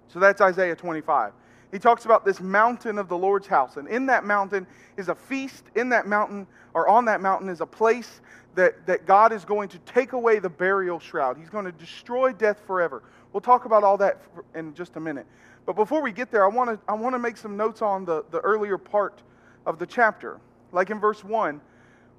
So 0.07 0.19
that's 0.19 0.41
Isaiah 0.41 0.75
25. 0.75 1.33
He 1.71 1.79
talks 1.79 2.05
about 2.05 2.25
this 2.25 2.41
mountain 2.41 2.97
of 2.97 3.09
the 3.09 3.17
Lord's 3.17 3.47
house. 3.47 3.77
And 3.77 3.88
in 3.88 4.07
that 4.07 4.25
mountain 4.25 4.65
is 4.97 5.09
a 5.09 5.15
feast. 5.15 5.65
In 5.75 5.89
that 5.89 6.07
mountain, 6.07 6.47
or 6.73 6.88
on 6.88 7.05
that 7.05 7.21
mountain, 7.21 7.49
is 7.49 7.61
a 7.61 7.65
place 7.65 8.21
that, 8.55 8.85
that 8.88 9.05
God 9.05 9.31
is 9.31 9.45
going 9.45 9.69
to 9.69 9.79
take 9.79 10.13
away 10.13 10.39
the 10.39 10.49
burial 10.49 10.99
shroud. 10.99 11.38
He's 11.38 11.49
going 11.49 11.65
to 11.65 11.71
destroy 11.71 12.33
death 12.33 12.59
forever. 12.65 13.03
We'll 13.31 13.41
talk 13.41 13.65
about 13.65 13.83
all 13.83 13.97
that 13.97 14.21
in 14.55 14.73
just 14.73 14.95
a 14.95 14.99
minute. 14.99 15.27
But 15.65 15.75
before 15.75 16.01
we 16.01 16.11
get 16.11 16.31
there, 16.31 16.43
I 16.43 16.47
want 16.47 16.71
to 16.71 16.79
I 16.91 16.95
want 16.95 17.13
to 17.13 17.19
make 17.19 17.38
some 17.38 17.55
notes 17.55 17.83
on 17.83 18.03
the, 18.03 18.25
the 18.31 18.39
earlier 18.39 18.77
part 18.77 19.21
of 19.67 19.77
the 19.77 19.85
chapter. 19.85 20.39
Like 20.71 20.89
in 20.89 20.99
verse 20.99 21.23
1, 21.23 21.61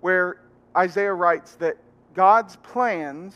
where 0.01 0.41
Isaiah 0.77 1.13
writes 1.13 1.57
that 1.57 1.77
God's 2.15 2.57
plans 2.57 3.35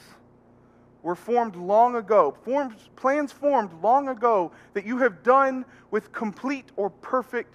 were 1.05 1.15
formed 1.15 1.55
long 1.55 1.97
ago, 1.97 2.35
formed, 2.45 2.75
plans 2.97 3.31
formed 3.31 3.71
long 3.83 4.09
ago 4.09 4.51
that 4.73 4.87
you 4.87 4.99
have 4.99 5.23
done 5.23 5.65
with 5.91 6.11
complete 6.13 6.65
or 6.77 6.89
perfect 6.89 7.55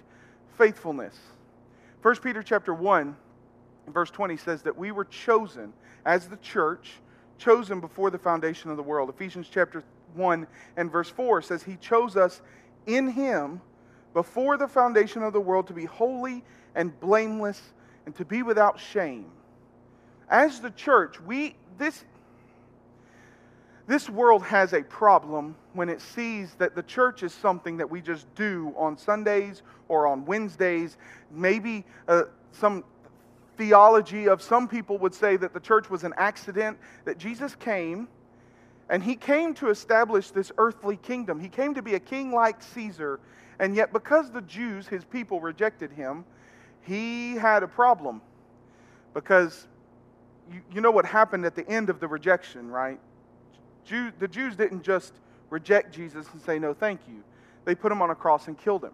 faithfulness. 0.56 1.18
1 2.00 2.16
Peter 2.18 2.44
chapter 2.44 2.72
1, 2.72 3.14
verse 3.88 4.10
20 4.10 4.36
says 4.36 4.62
that 4.62 4.78
we 4.78 4.92
were 4.92 5.04
chosen 5.04 5.72
as 6.06 6.28
the 6.28 6.36
church, 6.36 6.92
chosen 7.38 7.80
before 7.80 8.08
the 8.08 8.18
foundation 8.18 8.70
of 8.70 8.76
the 8.76 8.82
world. 8.84 9.10
Ephesians 9.10 9.48
chapter 9.50 9.82
1 10.14 10.46
and 10.76 10.90
verse 10.90 11.10
4 11.10 11.42
says, 11.42 11.64
He 11.64 11.76
chose 11.76 12.16
us 12.16 12.40
in 12.86 13.08
Him 13.08 13.60
before 14.14 14.58
the 14.58 14.68
foundation 14.68 15.24
of 15.24 15.32
the 15.32 15.40
world 15.40 15.66
to 15.66 15.72
be 15.72 15.86
holy 15.86 16.44
and 16.76 16.98
blameless 17.00 17.60
and 18.06 18.14
to 18.14 18.24
be 18.24 18.44
without 18.44 18.78
shame. 18.78 19.26
As 20.28 20.60
the 20.60 20.70
church, 20.70 21.20
we, 21.20 21.56
this, 21.78 22.04
this 23.90 24.08
world 24.08 24.44
has 24.44 24.72
a 24.72 24.82
problem 24.82 25.56
when 25.72 25.88
it 25.88 26.00
sees 26.00 26.54
that 26.54 26.76
the 26.76 26.82
church 26.84 27.24
is 27.24 27.34
something 27.34 27.76
that 27.78 27.90
we 27.90 28.00
just 28.00 28.32
do 28.36 28.72
on 28.76 28.96
Sundays 28.96 29.62
or 29.88 30.06
on 30.06 30.24
Wednesdays. 30.24 30.96
Maybe 31.32 31.84
uh, 32.06 32.22
some 32.52 32.84
theology 33.56 34.28
of 34.28 34.42
some 34.42 34.68
people 34.68 34.96
would 34.98 35.12
say 35.12 35.36
that 35.36 35.52
the 35.52 35.58
church 35.58 35.90
was 35.90 36.04
an 36.04 36.14
accident, 36.16 36.78
that 37.04 37.18
Jesus 37.18 37.56
came 37.56 38.06
and 38.88 39.02
he 39.02 39.16
came 39.16 39.54
to 39.54 39.70
establish 39.70 40.30
this 40.30 40.52
earthly 40.56 40.96
kingdom. 40.96 41.40
He 41.40 41.48
came 41.48 41.74
to 41.74 41.82
be 41.82 41.94
a 41.94 42.00
king 42.00 42.32
like 42.32 42.62
Caesar. 42.62 43.18
And 43.58 43.74
yet, 43.74 43.92
because 43.92 44.30
the 44.30 44.42
Jews, 44.42 44.86
his 44.86 45.04
people, 45.04 45.40
rejected 45.40 45.90
him, 45.90 46.24
he 46.82 47.34
had 47.34 47.64
a 47.64 47.68
problem. 47.68 48.22
Because 49.14 49.66
you, 50.52 50.60
you 50.72 50.80
know 50.80 50.92
what 50.92 51.06
happened 51.06 51.44
at 51.44 51.56
the 51.56 51.68
end 51.68 51.90
of 51.90 51.98
the 51.98 52.06
rejection, 52.06 52.68
right? 52.68 53.00
Jew, 53.84 54.12
the 54.18 54.28
Jews 54.28 54.56
didn't 54.56 54.82
just 54.82 55.14
reject 55.50 55.94
Jesus 55.94 56.26
and 56.32 56.40
say, 56.42 56.58
no, 56.58 56.74
thank 56.74 57.00
you. 57.08 57.22
They 57.64 57.74
put 57.74 57.92
him 57.92 58.02
on 58.02 58.10
a 58.10 58.14
cross 58.14 58.46
and 58.46 58.56
killed 58.56 58.84
him. 58.84 58.92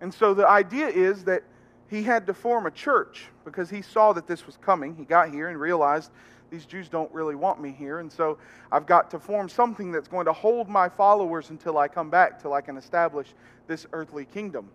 And 0.00 0.12
so 0.12 0.34
the 0.34 0.48
idea 0.48 0.88
is 0.88 1.24
that 1.24 1.42
he 1.88 2.02
had 2.02 2.26
to 2.26 2.34
form 2.34 2.66
a 2.66 2.70
church 2.70 3.26
because 3.44 3.70
he 3.70 3.82
saw 3.82 4.12
that 4.12 4.26
this 4.26 4.46
was 4.46 4.56
coming. 4.58 4.94
He 4.94 5.04
got 5.04 5.30
here 5.30 5.48
and 5.48 5.58
realized 5.58 6.10
these 6.50 6.64
Jews 6.66 6.88
don't 6.88 7.12
really 7.12 7.34
want 7.34 7.60
me 7.60 7.74
here. 7.76 7.98
And 7.98 8.10
so 8.10 8.38
I've 8.72 8.86
got 8.86 9.10
to 9.10 9.18
form 9.18 9.48
something 9.48 9.92
that's 9.92 10.08
going 10.08 10.26
to 10.26 10.32
hold 10.32 10.68
my 10.68 10.88
followers 10.88 11.50
until 11.50 11.78
I 11.78 11.88
come 11.88 12.10
back, 12.10 12.40
till 12.40 12.52
I 12.52 12.60
can 12.60 12.76
establish 12.76 13.28
this 13.66 13.86
earthly 13.92 14.24
kingdom. 14.24 14.70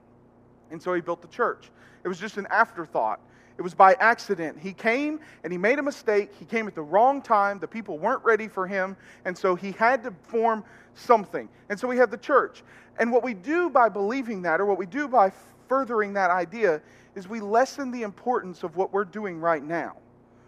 And 0.71 0.81
so 0.81 0.93
he 0.93 1.01
built 1.01 1.21
the 1.21 1.27
church. 1.27 1.71
It 2.03 2.07
was 2.07 2.19
just 2.19 2.37
an 2.37 2.47
afterthought. 2.49 3.19
It 3.57 3.61
was 3.61 3.73
by 3.73 3.93
accident. 3.95 4.57
He 4.59 4.73
came 4.73 5.19
and 5.43 5.51
he 5.51 5.57
made 5.57 5.79
a 5.79 5.83
mistake. 5.83 6.31
He 6.37 6.45
came 6.45 6.67
at 6.67 6.75
the 6.75 6.81
wrong 6.81 7.21
time. 7.21 7.59
The 7.59 7.67
people 7.67 7.97
weren't 7.97 8.23
ready 8.23 8.47
for 8.47 8.67
him. 8.67 8.97
And 9.25 9.37
so 9.37 9.55
he 9.55 9.71
had 9.73 10.03
to 10.03 10.13
form 10.23 10.63
something. 10.95 11.47
And 11.69 11.79
so 11.79 11.87
we 11.87 11.97
have 11.97 12.11
the 12.11 12.17
church. 12.17 12.63
And 12.99 13.11
what 13.11 13.23
we 13.23 13.33
do 13.33 13.69
by 13.69 13.89
believing 13.89 14.41
that, 14.43 14.59
or 14.59 14.65
what 14.65 14.77
we 14.77 14.85
do 14.85 15.07
by 15.07 15.31
furthering 15.67 16.13
that 16.13 16.31
idea, 16.31 16.81
is 17.15 17.27
we 17.27 17.39
lessen 17.39 17.91
the 17.91 18.01
importance 18.01 18.63
of 18.63 18.75
what 18.75 18.91
we're 18.91 19.05
doing 19.05 19.39
right 19.39 19.63
now. 19.63 19.97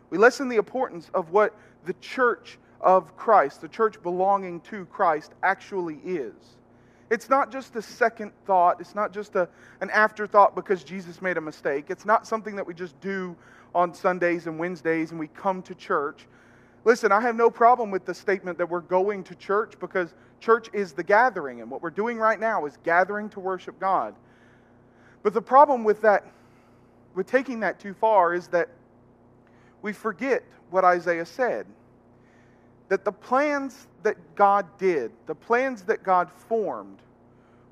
We 0.10 0.18
lessen 0.18 0.50
the 0.50 0.56
importance 0.56 1.10
of 1.14 1.32
what 1.32 1.56
the 1.86 1.94
church 2.02 2.58
of 2.82 3.16
Christ, 3.18 3.62
the 3.62 3.68
church 3.68 4.02
belonging 4.02 4.62
to 4.62 4.86
Christ, 4.86 5.34
actually 5.44 6.00
is. 6.06 6.34
It's 7.10 7.30
not 7.30 7.52
just 7.52 7.76
a 7.76 7.82
second 7.82 8.32
thought. 8.46 8.82
It's 8.82 8.96
not 8.96 9.14
just 9.14 9.36
a, 9.36 9.48
an 9.82 9.90
afterthought 9.92 10.56
because 10.56 10.84
Jesus 10.84 11.22
made 11.22 11.38
a 11.38 11.42
mistake. 11.42 11.86
It's 11.90 12.06
not 12.06 12.26
something 12.26 12.56
that 12.56 12.66
we 12.66 12.74
just 12.74 13.00
do 13.00 13.36
on 13.76 13.94
Sundays 13.94 14.48
and 14.48 14.58
Wednesdays 14.58 15.12
and 15.12 15.20
we 15.20 15.28
come 15.28 15.62
to 15.64 15.76
church. 15.76 16.26
Listen, 16.84 17.12
I 17.12 17.22
have 17.22 17.36
no 17.36 17.50
problem 17.50 17.92
with 17.92 18.06
the 18.06 18.14
statement 18.14 18.58
that 18.58 18.70
we're 18.70 18.80
going 18.80 19.24
to 19.26 19.36
church 19.36 19.74
because 19.80 20.14
church 20.40 20.70
is 20.74 20.94
the 20.94 21.04
gathering, 21.04 21.62
and 21.62 21.72
what 21.72 21.82
we're 21.82 21.90
doing 21.90 22.18
right 22.18 22.40
now 22.40 22.66
is 22.66 22.78
gathering 22.84 23.30
to 23.30 23.40
worship 23.40 23.80
God. 23.80 24.14
But 25.24 25.34
the 25.34 25.42
problem 25.42 25.84
with 25.84 26.02
that, 26.02 26.24
with 27.16 27.26
taking 27.26 27.60
that 27.62 27.80
too 27.80 27.96
far, 27.96 28.36
is 28.36 28.48
that 28.50 28.70
we 29.82 29.94
forget 29.94 30.44
what 30.70 30.84
Isaiah 30.84 31.26
said 31.26 31.66
that 32.88 33.04
the 33.04 33.12
plans 33.12 33.88
that 34.06 34.36
God 34.36 34.66
did, 34.78 35.12
the 35.26 35.36
plans 35.36 35.82
that 35.84 36.04
God 36.04 36.32
formed, 36.32 37.00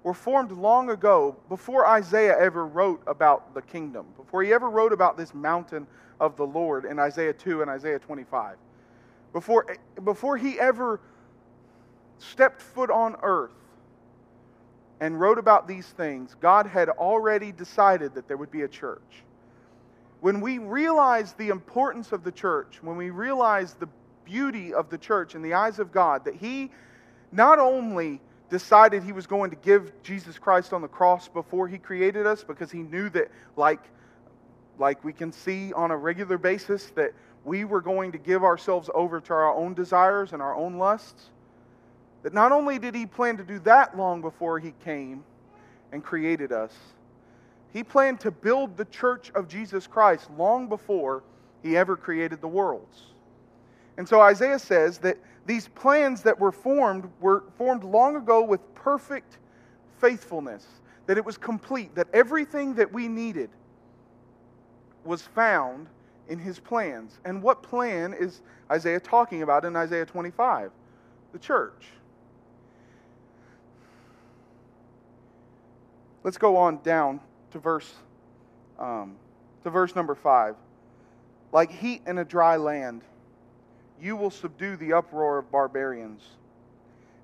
were 0.03 0.13
formed 0.13 0.51
long 0.51 0.89
ago 0.89 1.37
before 1.47 1.87
Isaiah 1.87 2.37
ever 2.37 2.65
wrote 2.65 3.01
about 3.07 3.53
the 3.53 3.61
kingdom, 3.61 4.05
before 4.17 4.43
he 4.43 4.51
ever 4.51 4.69
wrote 4.69 4.91
about 4.91 5.15
this 5.15 5.33
mountain 5.33 5.87
of 6.19 6.35
the 6.35 6.45
Lord 6.45 6.85
in 6.85 6.99
Isaiah 6.99 7.33
2 7.33 7.61
and 7.61 7.71
Isaiah 7.71 7.99
25. 7.99 8.57
Before, 9.31 9.77
before 10.03 10.35
he 10.35 10.59
ever 10.59 10.99
stepped 12.17 12.61
foot 12.61 12.89
on 12.89 13.15
earth 13.23 13.51
and 14.99 15.19
wrote 15.19 15.37
about 15.37 15.67
these 15.67 15.87
things, 15.87 16.35
God 16.39 16.65
had 16.65 16.89
already 16.89 17.51
decided 17.51 18.13
that 18.15 18.27
there 18.27 18.37
would 18.37 18.51
be 18.51 18.63
a 18.63 18.67
church 18.67 19.23
when 20.23 20.39
we 20.39 20.57
realize 20.57 21.33
the 21.33 21.49
importance 21.49 22.13
of 22.13 22.23
the 22.23 22.31
church, 22.31 22.79
when 22.81 22.95
we 22.95 23.09
realize 23.09 23.73
the 23.73 23.89
beauty 24.25 24.73
of 24.73 24.89
the 24.89 24.97
church 24.97 25.35
in 25.35 25.41
the 25.41 25.53
eyes 25.53 25.79
of 25.79 25.91
God, 25.91 26.25
that 26.25 26.35
He 26.35 26.71
not 27.31 27.59
only 27.59 28.19
decided 28.49 29.03
He 29.03 29.11
was 29.11 29.27
going 29.27 29.49
to 29.51 29.55
give 29.57 29.91
Jesus 30.03 30.37
Christ 30.37 30.73
on 30.73 30.81
the 30.81 30.87
cross 30.87 31.27
before 31.27 31.67
He 31.67 31.77
created 31.77 32.25
us, 32.25 32.43
because 32.43 32.71
He 32.71 32.83
knew 32.83 33.09
that, 33.09 33.29
like, 33.55 33.81
like 34.79 35.03
we 35.03 35.13
can 35.13 35.31
see 35.31 35.73
on 35.73 35.91
a 35.91 35.97
regular 35.97 36.37
basis, 36.37 36.91
that 36.95 37.13
we 37.45 37.65
were 37.65 37.81
going 37.81 38.11
to 38.13 38.17
give 38.17 38.43
ourselves 38.43 38.89
over 38.93 39.19
to 39.19 39.33
our 39.33 39.53
own 39.53 39.73
desires 39.73 40.33
and 40.33 40.41
our 40.41 40.55
own 40.55 40.77
lusts. 40.77 41.29
That 42.23 42.33
not 42.33 42.51
only 42.51 42.79
did 42.79 42.95
He 42.95 43.05
plan 43.05 43.37
to 43.37 43.43
do 43.43 43.59
that 43.59 43.97
long 43.97 44.21
before 44.21 44.59
He 44.59 44.73
came 44.83 45.23
and 45.91 46.03
created 46.03 46.51
us, 46.51 46.73
he 47.73 47.83
planned 47.83 48.19
to 48.19 48.29
build 48.29 48.77
the 48.77 48.85
church 48.85 49.31
of 49.33 49.47
Jesus 49.47 49.87
Christ 49.87 50.29
long 50.37 50.69
before 50.69 51.23
he 51.63 51.75
ever 51.75 51.97
created 51.97 52.39
the 52.39 52.47
worlds. 52.47 53.12
And 53.97 54.07
so 54.07 54.21
Isaiah 54.21 54.59
says 54.59 54.97
that 54.99 55.17
these 55.45 55.67
plans 55.67 56.21
that 56.23 56.39
were 56.39 56.51
formed 56.51 57.09
were 57.19 57.43
formed 57.57 57.83
long 57.83 58.15
ago 58.15 58.43
with 58.43 58.61
perfect 58.75 59.37
faithfulness, 59.99 60.65
that 61.05 61.17
it 61.17 61.25
was 61.25 61.37
complete, 61.37 61.93
that 61.95 62.07
everything 62.13 62.73
that 62.75 62.91
we 62.91 63.07
needed 63.07 63.49
was 65.03 65.21
found 65.21 65.87
in 66.29 66.39
his 66.39 66.59
plans. 66.59 67.19
And 67.25 67.41
what 67.43 67.61
plan 67.61 68.13
is 68.13 68.41
Isaiah 68.71 68.99
talking 68.99 69.41
about 69.41 69.65
in 69.65 69.75
Isaiah 69.75 70.05
25? 70.05 70.71
The 71.33 71.39
church. 71.39 71.87
Let's 76.23 76.37
go 76.37 76.55
on 76.55 76.81
down 76.83 77.19
to 77.51 77.59
verse 77.59 77.93
um, 78.79 79.15
to 79.63 79.69
verse 79.69 79.95
number 79.95 80.15
5. 80.15 80.55
Like 81.51 81.71
heat 81.71 82.01
in 82.07 82.17
a 82.17 82.25
dry 82.25 82.55
land, 82.55 83.01
you 84.03 84.17
will 84.17 84.29
subdue 84.29 84.75
the 84.75 84.91
uproar 84.91 85.37
of 85.37 85.49
barbarians. 85.49 86.21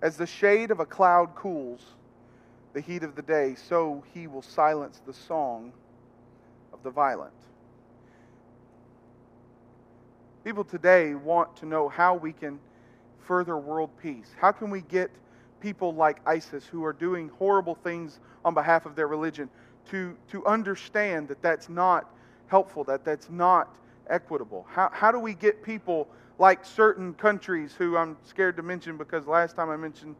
As 0.01 0.15
the 0.15 0.25
shade 0.25 0.71
of 0.71 0.79
a 0.79 0.85
cloud 0.85 1.35
cools 1.35 1.81
the 2.73 2.79
heat 2.79 3.03
of 3.03 3.15
the 3.15 3.21
day, 3.21 3.55
so 3.55 4.03
he 4.13 4.27
will 4.27 4.41
silence 4.41 5.01
the 5.05 5.13
song 5.13 5.73
of 6.71 6.81
the 6.83 6.89
violent. 6.89 7.33
People 10.45 10.63
today 10.63 11.15
want 11.15 11.53
to 11.57 11.65
know 11.65 11.89
how 11.89 12.15
we 12.15 12.31
can 12.31 12.59
further 13.19 13.57
world 13.57 13.89
peace. 14.01 14.33
How 14.39 14.53
can 14.53 14.69
we 14.69 14.81
get 14.81 15.11
people 15.59 15.93
like 15.93 16.21
ISIS 16.25 16.65
who 16.65 16.85
are 16.85 16.93
doing 16.93 17.29
horrible 17.37 17.75
things 17.75 18.19
on 18.45 18.53
behalf 18.53 18.85
of 18.85 18.95
their 18.95 19.07
religion 19.07 19.49
to, 19.91 20.15
to 20.31 20.45
understand 20.45 21.27
that 21.27 21.41
that's 21.41 21.67
not 21.67 22.09
helpful, 22.47 22.85
that 22.85 23.03
that's 23.03 23.29
not 23.29 23.75
equitable? 24.09 24.65
How, 24.69 24.89
how 24.93 25.11
do 25.11 25.19
we 25.19 25.33
get 25.33 25.61
people 25.61 26.07
like 26.39 26.65
certain 26.65 27.13
countries 27.13 27.75
who 27.77 27.97
I'm 27.97 28.17
scared 28.23 28.55
to 28.57 28.63
mention 28.63 28.97
because 28.97 29.27
last 29.27 29.57
time 29.57 29.69
I 29.69 29.75
mentioned 29.75 30.15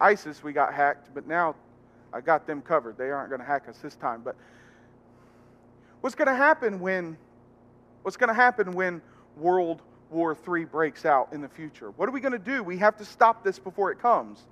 ISIS, 0.00 0.42
we 0.42 0.52
got 0.52 0.74
hacked, 0.74 1.14
but 1.14 1.26
now 1.26 1.54
I 2.12 2.20
got 2.20 2.46
them 2.46 2.60
covered. 2.60 2.98
They 2.98 3.10
aren't 3.10 3.30
going 3.30 3.40
to 3.40 3.46
hack 3.46 3.68
us 3.68 3.78
this 3.78 3.94
time. 3.94 4.22
But 4.24 4.36
what's 6.00 6.16
going 6.16 6.28
to 6.28 6.34
happen 6.34 6.80
when 6.80 7.16
what's 8.02 8.16
going 8.16 8.28
to 8.28 8.34
happen 8.34 8.72
when 8.72 9.00
World 9.36 9.82
War 10.10 10.36
III 10.36 10.64
breaks 10.64 11.06
out 11.06 11.32
in 11.32 11.40
the 11.40 11.48
future? 11.48 11.92
What 11.92 12.08
are 12.08 12.12
we 12.12 12.20
going 12.20 12.32
to 12.32 12.38
do? 12.38 12.64
We 12.64 12.76
have 12.78 12.96
to 12.96 13.04
stop 13.04 13.44
this 13.44 13.58
before 13.58 13.92
it 13.92 14.00
comes. 14.00 14.46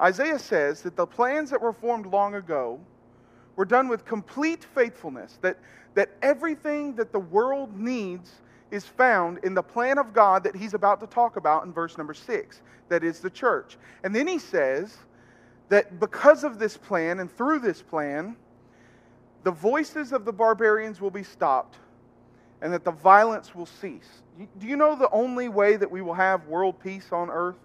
Isaiah 0.00 0.38
says 0.38 0.82
that 0.82 0.96
the 0.96 1.06
plans 1.06 1.50
that 1.50 1.60
were 1.60 1.72
formed 1.72 2.06
long 2.06 2.34
ago 2.36 2.80
were 3.56 3.66
done 3.66 3.88
with 3.88 4.06
complete 4.06 4.64
faithfulness, 4.64 5.38
that, 5.42 5.58
that 5.94 6.10
everything 6.22 6.94
that 6.94 7.12
the 7.12 7.18
world 7.18 7.78
needs 7.78 8.40
is 8.72 8.86
found 8.86 9.38
in 9.44 9.52
the 9.54 9.62
plan 9.62 9.98
of 9.98 10.14
God 10.14 10.42
that 10.44 10.56
he's 10.56 10.72
about 10.72 10.98
to 11.00 11.06
talk 11.06 11.36
about 11.36 11.64
in 11.64 11.72
verse 11.72 11.98
number 11.98 12.14
six, 12.14 12.62
that 12.88 13.04
is 13.04 13.20
the 13.20 13.30
church. 13.30 13.76
And 14.02 14.16
then 14.16 14.26
he 14.26 14.38
says 14.38 14.96
that 15.68 16.00
because 16.00 16.42
of 16.42 16.58
this 16.58 16.78
plan 16.78 17.20
and 17.20 17.30
through 17.30 17.60
this 17.60 17.82
plan, 17.82 18.34
the 19.44 19.50
voices 19.50 20.12
of 20.12 20.24
the 20.24 20.32
barbarians 20.32 21.00
will 21.00 21.10
be 21.10 21.22
stopped 21.22 21.76
and 22.62 22.72
that 22.72 22.82
the 22.84 22.92
violence 22.92 23.54
will 23.54 23.66
cease. 23.66 24.22
Do 24.58 24.66
you 24.66 24.76
know 24.76 24.96
the 24.96 25.10
only 25.10 25.50
way 25.50 25.76
that 25.76 25.90
we 25.90 26.00
will 26.00 26.14
have 26.14 26.46
world 26.46 26.80
peace 26.82 27.08
on 27.12 27.28
earth 27.28 27.58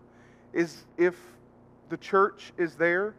is 0.51 0.83
if 0.97 1.15
the 1.87 1.97
church 1.97 2.51
is 2.57 2.75
there? 2.75 3.13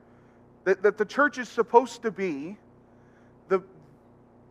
That, 0.64 0.82
that 0.82 0.98
the 0.98 1.06
church 1.06 1.38
is 1.38 1.48
supposed 1.48 2.02
to 2.02 2.10
be 2.10 2.58
the, 3.48 3.62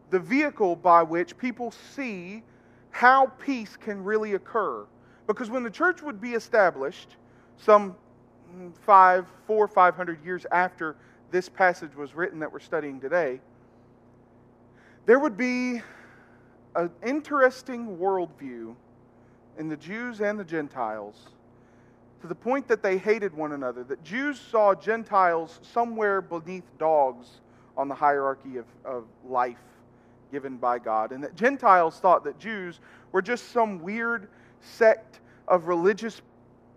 the 0.09 0.19
vehicle 0.19 0.75
by 0.75 1.03
which 1.03 1.37
people 1.37 1.71
see 1.93 2.41
how 2.97 3.27
peace 3.27 3.77
can 3.77 4.03
really 4.03 4.33
occur. 4.33 4.83
Because 5.27 5.51
when 5.51 5.61
the 5.61 5.69
church 5.69 6.01
would 6.01 6.19
be 6.19 6.31
established, 6.31 7.17
some 7.55 7.95
mm, 8.51 8.75
five, 8.75 9.27
four, 9.45 9.67
five 9.67 9.95
hundred 9.95 10.25
years 10.25 10.47
after 10.51 10.95
this 11.29 11.47
passage 11.47 11.95
was 11.95 12.15
written 12.15 12.39
that 12.39 12.51
we're 12.51 12.59
studying 12.59 12.99
today, 12.99 13.39
there 15.05 15.19
would 15.19 15.37
be 15.37 15.79
an 16.75 16.89
interesting 17.05 17.97
worldview 17.97 18.73
in 19.59 19.69
the 19.69 19.77
Jews 19.77 20.19
and 20.19 20.39
the 20.39 20.43
Gentiles 20.43 21.27
to 22.21 22.27
the 22.27 22.33
point 22.33 22.67
that 22.67 22.81
they 22.81 22.97
hated 22.97 23.31
one 23.31 23.51
another, 23.51 23.83
that 23.83 24.03
Jews 24.03 24.39
saw 24.39 24.73
Gentiles 24.73 25.59
somewhere 25.61 26.19
beneath 26.19 26.65
dogs 26.79 27.41
on 27.77 27.89
the 27.89 27.95
hierarchy 27.95 28.57
of, 28.57 28.65
of 28.83 29.03
life 29.23 29.59
given 30.31 30.57
by 30.57 30.79
God, 30.79 31.11
and 31.11 31.23
that 31.23 31.35
Gentiles 31.35 31.99
thought 31.99 32.23
that 32.23 32.39
Jews 32.39 32.79
were 33.11 33.21
just 33.21 33.51
some 33.51 33.81
weird 33.81 34.27
sect 34.61 35.19
of 35.47 35.67
religious, 35.67 36.21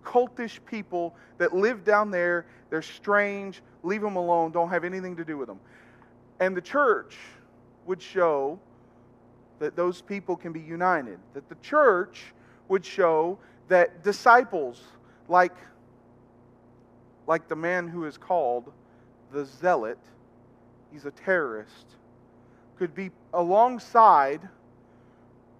cultish 0.04 0.58
people 0.66 1.14
that 1.38 1.54
live 1.54 1.84
down 1.84 2.10
there. 2.10 2.46
They're 2.70 2.82
strange, 2.82 3.62
leave 3.82 4.00
them 4.00 4.16
alone, 4.16 4.52
don't 4.52 4.70
have 4.70 4.84
anything 4.84 5.16
to 5.16 5.24
do 5.24 5.36
with 5.36 5.48
them. 5.48 5.60
And 6.38 6.56
the 6.56 6.60
church 6.60 7.16
would 7.86 8.00
show 8.00 8.58
that 9.58 9.76
those 9.76 10.00
people 10.00 10.36
can 10.36 10.52
be 10.52 10.60
united, 10.60 11.18
that 11.34 11.48
the 11.48 11.56
church 11.56 12.32
would 12.68 12.84
show 12.84 13.38
that 13.68 14.02
disciples 14.02 14.80
like, 15.28 15.54
like 17.26 17.48
the 17.48 17.56
man 17.56 17.88
who 17.88 18.04
is 18.04 18.16
called 18.16 18.72
the 19.32 19.44
zealot, 19.44 19.98
he's 20.92 21.04
a 21.04 21.10
terrorist, 21.10 21.86
could 22.80 22.94
be 22.94 23.10
alongside 23.34 24.40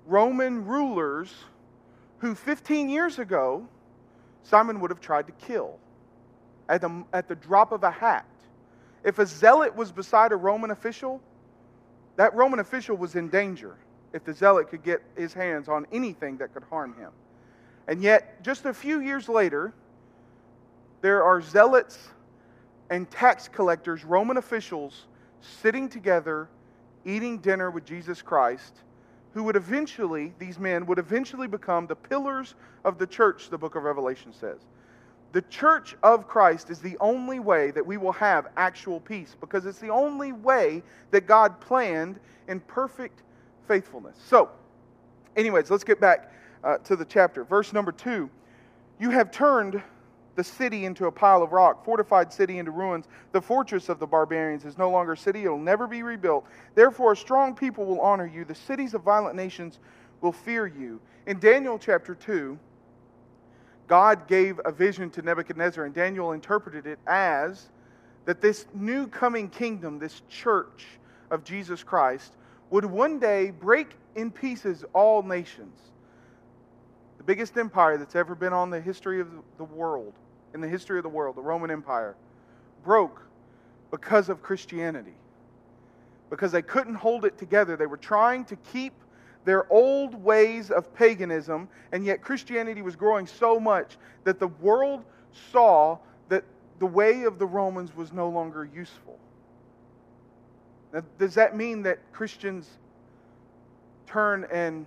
Roman 0.06 0.64
rulers 0.64 1.30
who 2.20 2.34
15 2.34 2.88
years 2.88 3.18
ago 3.18 3.68
Simon 4.42 4.80
would 4.80 4.90
have 4.90 5.02
tried 5.02 5.26
to 5.26 5.32
kill 5.34 5.78
at 6.70 6.80
the, 6.80 7.04
at 7.12 7.28
the 7.28 7.34
drop 7.34 7.72
of 7.72 7.84
a 7.84 7.90
hat. 7.90 8.24
If 9.04 9.18
a 9.18 9.26
zealot 9.26 9.76
was 9.76 9.92
beside 9.92 10.32
a 10.32 10.36
Roman 10.36 10.70
official, 10.70 11.20
that 12.16 12.34
Roman 12.34 12.58
official 12.58 12.96
was 12.96 13.14
in 13.14 13.28
danger 13.28 13.76
if 14.14 14.24
the 14.24 14.32
zealot 14.32 14.70
could 14.70 14.82
get 14.82 15.02
his 15.14 15.34
hands 15.34 15.68
on 15.68 15.86
anything 15.92 16.38
that 16.38 16.54
could 16.54 16.64
harm 16.70 16.94
him. 16.94 17.10
And 17.86 18.02
yet, 18.02 18.42
just 18.42 18.64
a 18.64 18.72
few 18.72 19.00
years 19.00 19.28
later, 19.28 19.74
there 21.02 21.22
are 21.22 21.42
zealots 21.42 21.98
and 22.88 23.10
tax 23.10 23.46
collectors, 23.46 24.06
Roman 24.06 24.38
officials, 24.38 25.04
sitting 25.42 25.86
together, 25.86 26.48
eating 27.04 27.38
dinner 27.38 27.70
with 27.70 27.84
Jesus 27.84 28.22
Christ, 28.22 28.80
who 29.34 29.44
would 29.44 29.56
eventually, 29.56 30.32
these 30.38 30.58
men 30.58 30.86
would 30.86 30.98
eventually 30.98 31.46
become 31.46 31.86
the 31.86 31.96
pillars 31.96 32.54
of 32.84 32.98
the 32.98 33.06
church, 33.06 33.48
the 33.48 33.58
book 33.58 33.74
of 33.74 33.84
Revelation 33.84 34.32
says. 34.32 34.58
The 35.32 35.42
church 35.42 35.96
of 36.02 36.26
Christ 36.26 36.70
is 36.70 36.80
the 36.80 36.96
only 36.98 37.38
way 37.38 37.70
that 37.70 37.86
we 37.86 37.96
will 37.96 38.12
have 38.12 38.48
actual 38.56 38.98
peace 38.98 39.36
because 39.40 39.64
it's 39.64 39.78
the 39.78 39.90
only 39.90 40.32
way 40.32 40.82
that 41.12 41.26
God 41.26 41.60
planned 41.60 42.18
in 42.48 42.58
perfect 42.60 43.22
faithfulness. 43.68 44.16
So, 44.26 44.50
anyways, 45.36 45.70
let's 45.70 45.84
get 45.84 46.00
back 46.00 46.32
uh, 46.64 46.78
to 46.78 46.96
the 46.96 47.04
chapter. 47.04 47.44
Verse 47.44 47.72
number 47.72 47.92
two 47.92 48.28
You 48.98 49.10
have 49.10 49.30
turned 49.30 49.80
the 50.36 50.44
city 50.44 50.84
into 50.84 51.06
a 51.06 51.12
pile 51.12 51.42
of 51.42 51.52
rock, 51.52 51.84
fortified 51.84 52.32
city 52.32 52.58
into 52.58 52.70
ruins. 52.70 53.06
The 53.32 53.40
fortress 53.40 53.88
of 53.88 53.98
the 53.98 54.06
barbarians 54.06 54.64
is 54.64 54.78
no 54.78 54.90
longer 54.90 55.12
a 55.12 55.16
city, 55.16 55.44
it 55.44 55.48
will 55.48 55.58
never 55.58 55.86
be 55.86 56.02
rebuilt. 56.02 56.46
Therefore, 56.74 57.12
a 57.12 57.16
strong 57.16 57.54
people 57.54 57.84
will 57.84 58.00
honor 58.00 58.26
you. 58.26 58.44
The 58.44 58.54
cities 58.54 58.94
of 58.94 59.02
violent 59.02 59.36
nations 59.36 59.78
will 60.20 60.32
fear 60.32 60.66
you. 60.66 61.00
In 61.26 61.38
Daniel 61.38 61.78
chapter 61.78 62.14
2, 62.14 62.58
God 63.86 64.28
gave 64.28 64.60
a 64.64 64.70
vision 64.70 65.10
to 65.10 65.22
Nebuchadnezzar, 65.22 65.84
and 65.84 65.94
Daniel 65.94 66.32
interpreted 66.32 66.86
it 66.86 66.98
as 67.06 67.68
that 68.24 68.40
this 68.40 68.66
new 68.72 69.08
coming 69.08 69.48
kingdom, 69.48 69.98
this 69.98 70.22
church 70.28 70.86
of 71.30 71.42
Jesus 71.42 71.82
Christ, 71.82 72.32
would 72.70 72.84
one 72.84 73.18
day 73.18 73.50
break 73.50 73.88
in 74.14 74.30
pieces 74.30 74.84
all 74.92 75.22
nations. 75.22 75.89
The 77.20 77.24
biggest 77.24 77.58
empire 77.58 77.98
that's 77.98 78.16
ever 78.16 78.34
been 78.34 78.54
on 78.54 78.70
the 78.70 78.80
history 78.80 79.20
of 79.20 79.28
the 79.58 79.64
world, 79.64 80.14
in 80.54 80.62
the 80.62 80.68
history 80.68 80.98
of 80.98 81.02
the 81.02 81.10
world, 81.10 81.36
the 81.36 81.42
Roman 81.42 81.70
Empire, 81.70 82.16
broke 82.82 83.20
because 83.90 84.30
of 84.30 84.42
Christianity. 84.42 85.12
Because 86.30 86.50
they 86.50 86.62
couldn't 86.62 86.94
hold 86.94 87.26
it 87.26 87.36
together. 87.36 87.76
They 87.76 87.84
were 87.84 87.98
trying 87.98 88.46
to 88.46 88.56
keep 88.72 88.94
their 89.44 89.70
old 89.70 90.14
ways 90.14 90.70
of 90.70 90.94
paganism, 90.94 91.68
and 91.92 92.06
yet 92.06 92.22
Christianity 92.22 92.80
was 92.80 92.96
growing 92.96 93.26
so 93.26 93.60
much 93.60 93.98
that 94.24 94.40
the 94.40 94.48
world 94.48 95.04
saw 95.52 95.98
that 96.30 96.42
the 96.78 96.86
way 96.86 97.24
of 97.24 97.38
the 97.38 97.46
Romans 97.46 97.94
was 97.94 98.14
no 98.14 98.30
longer 98.30 98.64
useful. 98.64 99.18
Now, 100.94 101.02
does 101.18 101.34
that 101.34 101.54
mean 101.54 101.82
that 101.82 101.98
Christians 102.14 102.66
turn 104.06 104.46
and, 104.50 104.86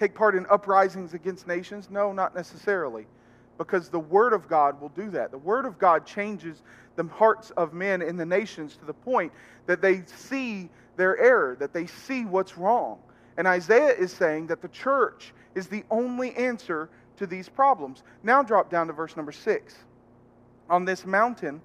take 0.00 0.14
part 0.14 0.34
in 0.34 0.46
uprisings 0.46 1.14
against 1.14 1.46
nations? 1.46 1.88
No, 1.90 2.12
not 2.12 2.34
necessarily. 2.34 3.06
Because 3.58 3.90
the 3.90 4.00
Word 4.00 4.32
of 4.32 4.48
God 4.48 4.80
will 4.80 4.88
do 4.88 5.10
that. 5.10 5.30
The 5.30 5.38
Word 5.38 5.66
of 5.66 5.78
God 5.78 6.06
changes 6.06 6.62
the 6.96 7.04
hearts 7.04 7.50
of 7.50 7.74
men 7.74 8.00
in 8.00 8.16
the 8.16 8.24
nations 8.24 8.76
to 8.76 8.86
the 8.86 8.94
point 8.94 9.30
that 9.66 9.82
they 9.82 10.02
see 10.06 10.70
their 10.96 11.18
error, 11.18 11.56
that 11.60 11.74
they 11.74 11.86
see 11.86 12.24
what's 12.24 12.56
wrong. 12.56 12.98
And 13.36 13.46
Isaiah 13.46 13.94
is 13.94 14.10
saying 14.10 14.46
that 14.46 14.62
the 14.62 14.68
church 14.68 15.34
is 15.54 15.66
the 15.66 15.84
only 15.90 16.34
answer 16.34 16.88
to 17.18 17.26
these 17.26 17.48
problems. 17.48 18.02
Now 18.22 18.42
drop 18.42 18.70
down 18.70 18.86
to 18.86 18.94
verse 18.94 19.16
number 19.16 19.32
six. 19.32 19.74
On 20.70 20.86
this 20.86 21.04
mountain, 21.04 21.60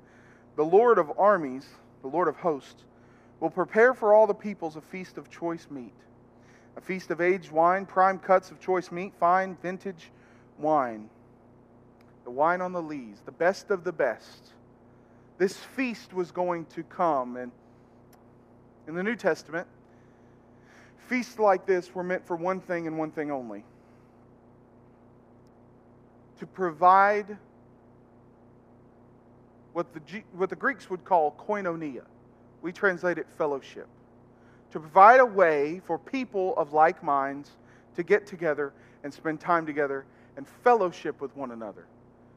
the 0.58 0.66
Lord 0.66 0.98
of 0.98 1.12
armies, 1.18 1.66
the 2.02 2.10
Lord 2.10 2.28
of 2.28 2.36
hosts, 2.36 2.84
will 3.40 3.50
prepare 3.50 3.94
for 3.94 4.14
all 4.14 4.28
the 4.28 4.34
peoples 4.34 4.76
a 4.76 4.82
feast 4.82 5.18
of 5.18 5.30
choice 5.30 5.68
meat, 5.70 5.94
a 6.78 6.82
feast 6.82 7.12
of 7.12 7.22
aged 7.22 7.52
wine, 7.52 7.86
prime 7.86 8.20
cuts 8.20 8.52
of 8.52 8.60
choice 8.60 8.92
meat, 8.92 9.14
fine 9.20 9.58
vintage 9.62 10.12
wine, 10.58 11.10
the 12.24 12.32
wine 12.32 12.62
on 12.62 12.74
the 12.74 12.82
lees, 12.82 13.22
the 13.26 13.32
best 13.32 13.72
of 13.72 13.84
the 13.84 13.92
best. 13.92 14.54
This 15.38 15.56
feast 15.58 16.14
was 16.14 16.32
going 16.32 16.66
to 16.68 16.84
come. 16.84 17.38
And 17.38 17.52
in 18.88 18.96
the 18.96 19.04
New 19.04 19.16
Testament, 19.16 19.68
feasts 21.08 21.40
like 21.40 21.66
this 21.66 21.94
were 21.94 22.04
meant 22.04 22.26
for 22.26 22.36
one 22.36 22.60
thing 22.60 22.88
and 22.88 22.98
one 22.98 23.12
thing 23.12 23.32
only 23.32 23.64
to 26.40 26.46
provide 26.46 27.38
what 29.74 29.94
the, 29.94 30.24
what 30.34 30.50
the 30.50 30.56
Greeks 30.56 30.90
would 30.90 31.04
call 31.04 31.36
koinonia. 31.38 32.04
We 32.62 32.72
translate 32.72 33.18
it 33.18 33.28
fellowship. 33.38 33.88
To 34.76 34.82
provide 34.82 35.22
a 35.22 35.26
way 35.26 35.80
for 35.88 35.98
people 35.98 36.54
of 36.58 36.74
like 36.74 37.02
minds 37.02 37.50
to 37.96 38.04
get 38.04 38.28
together 38.28 38.74
and 39.06 39.14
spend 39.14 39.40
time 39.40 39.66
together 39.66 40.04
and 40.36 40.46
fellowship 40.66 41.22
with 41.22 41.34
one 41.38 41.52
another. 41.52 41.86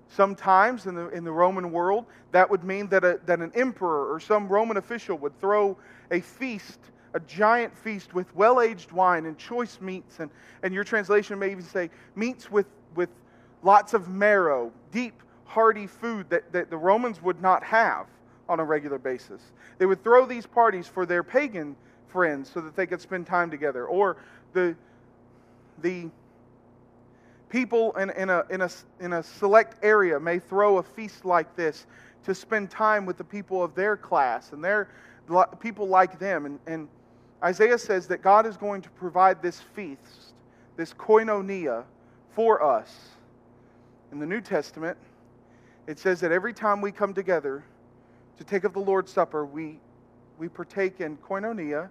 Sometimes 0.07 0.87
in 0.87 0.94
the, 0.94 1.09
in 1.09 1.24
the 1.24 1.33
Roman 1.33 1.72
world, 1.72 2.07
that 2.31 2.48
would 2.48 2.62
mean 2.62 2.87
that, 2.90 3.03
a, 3.03 3.18
that 3.27 3.40
an 3.40 3.51
emperor 3.57 4.14
or 4.14 4.20
some 4.20 4.46
Roman 4.46 4.77
official 4.77 5.18
would 5.18 5.37
throw 5.40 5.77
a 6.12 6.20
feast, 6.20 6.79
a 7.12 7.18
giant 7.18 7.77
feast 7.77 8.14
with 8.14 8.33
well 8.37 8.61
aged 8.61 8.92
wine 8.92 9.27
and 9.27 9.37
choice 9.37 9.81
meats. 9.81 10.20
And, 10.20 10.31
and 10.62 10.72
your 10.72 10.85
translation 10.85 11.40
may 11.40 11.51
even 11.51 11.64
say 11.64 11.90
meats 12.14 12.53
with, 12.53 12.66
with 12.94 13.11
lots 13.64 13.94
of 13.94 14.09
marrow, 14.09 14.70
deep, 14.92 15.24
hearty 15.44 15.88
food 15.88 16.31
that, 16.31 16.53
that 16.53 16.70
the 16.70 16.79
Romans 16.79 17.20
would 17.20 17.42
not 17.42 17.64
have 17.64 18.07
on 18.48 18.61
a 18.61 18.64
regular 18.64 18.98
basis. 18.98 19.42
They 19.79 19.87
would 19.87 20.05
throw 20.05 20.24
these 20.24 20.46
parties 20.46 20.87
for 20.87 21.05
their 21.05 21.24
pagan 21.24 21.74
friends 22.08 22.50
so 22.52 22.60
that 22.60 22.76
they 22.76 22.86
could 22.86 23.00
spend 23.00 23.26
time 23.26 23.50
together. 23.50 23.86
Or 23.86 24.16
the, 24.52 24.74
the 25.82 26.08
people 27.48 27.92
in, 27.96 28.10
in, 28.10 28.30
a, 28.30 28.44
in, 28.50 28.60
a, 28.60 28.70
in 29.00 29.12
a 29.14 29.22
select 29.22 29.82
area 29.84 30.18
may 30.18 30.38
throw 30.38 30.78
a 30.78 30.82
feast 30.82 31.24
like 31.24 31.54
this 31.56 31.86
to 32.24 32.34
spend 32.34 32.70
time 32.70 33.06
with 33.06 33.16
the 33.16 33.24
people 33.24 33.62
of 33.62 33.74
their 33.74 33.96
class 33.96 34.52
and 34.52 34.62
their 34.62 34.88
people 35.60 35.88
like 35.88 36.18
them. 36.18 36.46
And, 36.46 36.58
and 36.66 36.88
Isaiah 37.42 37.78
says 37.78 38.06
that 38.08 38.22
God 38.22 38.46
is 38.46 38.56
going 38.56 38.82
to 38.82 38.90
provide 38.90 39.40
this 39.42 39.60
feast, 39.60 40.34
this 40.76 40.92
koinonia, 40.92 41.84
for 42.34 42.62
us. 42.62 42.94
In 44.12 44.18
the 44.18 44.26
New 44.26 44.40
Testament, 44.40 44.96
it 45.86 45.98
says 45.98 46.20
that 46.20 46.32
every 46.32 46.52
time 46.52 46.80
we 46.80 46.92
come 46.92 47.14
together 47.14 47.64
to 48.38 48.44
take 48.44 48.64
of 48.64 48.72
the 48.72 48.80
Lord's 48.80 49.12
Supper, 49.12 49.44
we, 49.44 49.78
we 50.38 50.48
partake 50.48 51.00
in 51.00 51.16
koinonia, 51.18 51.88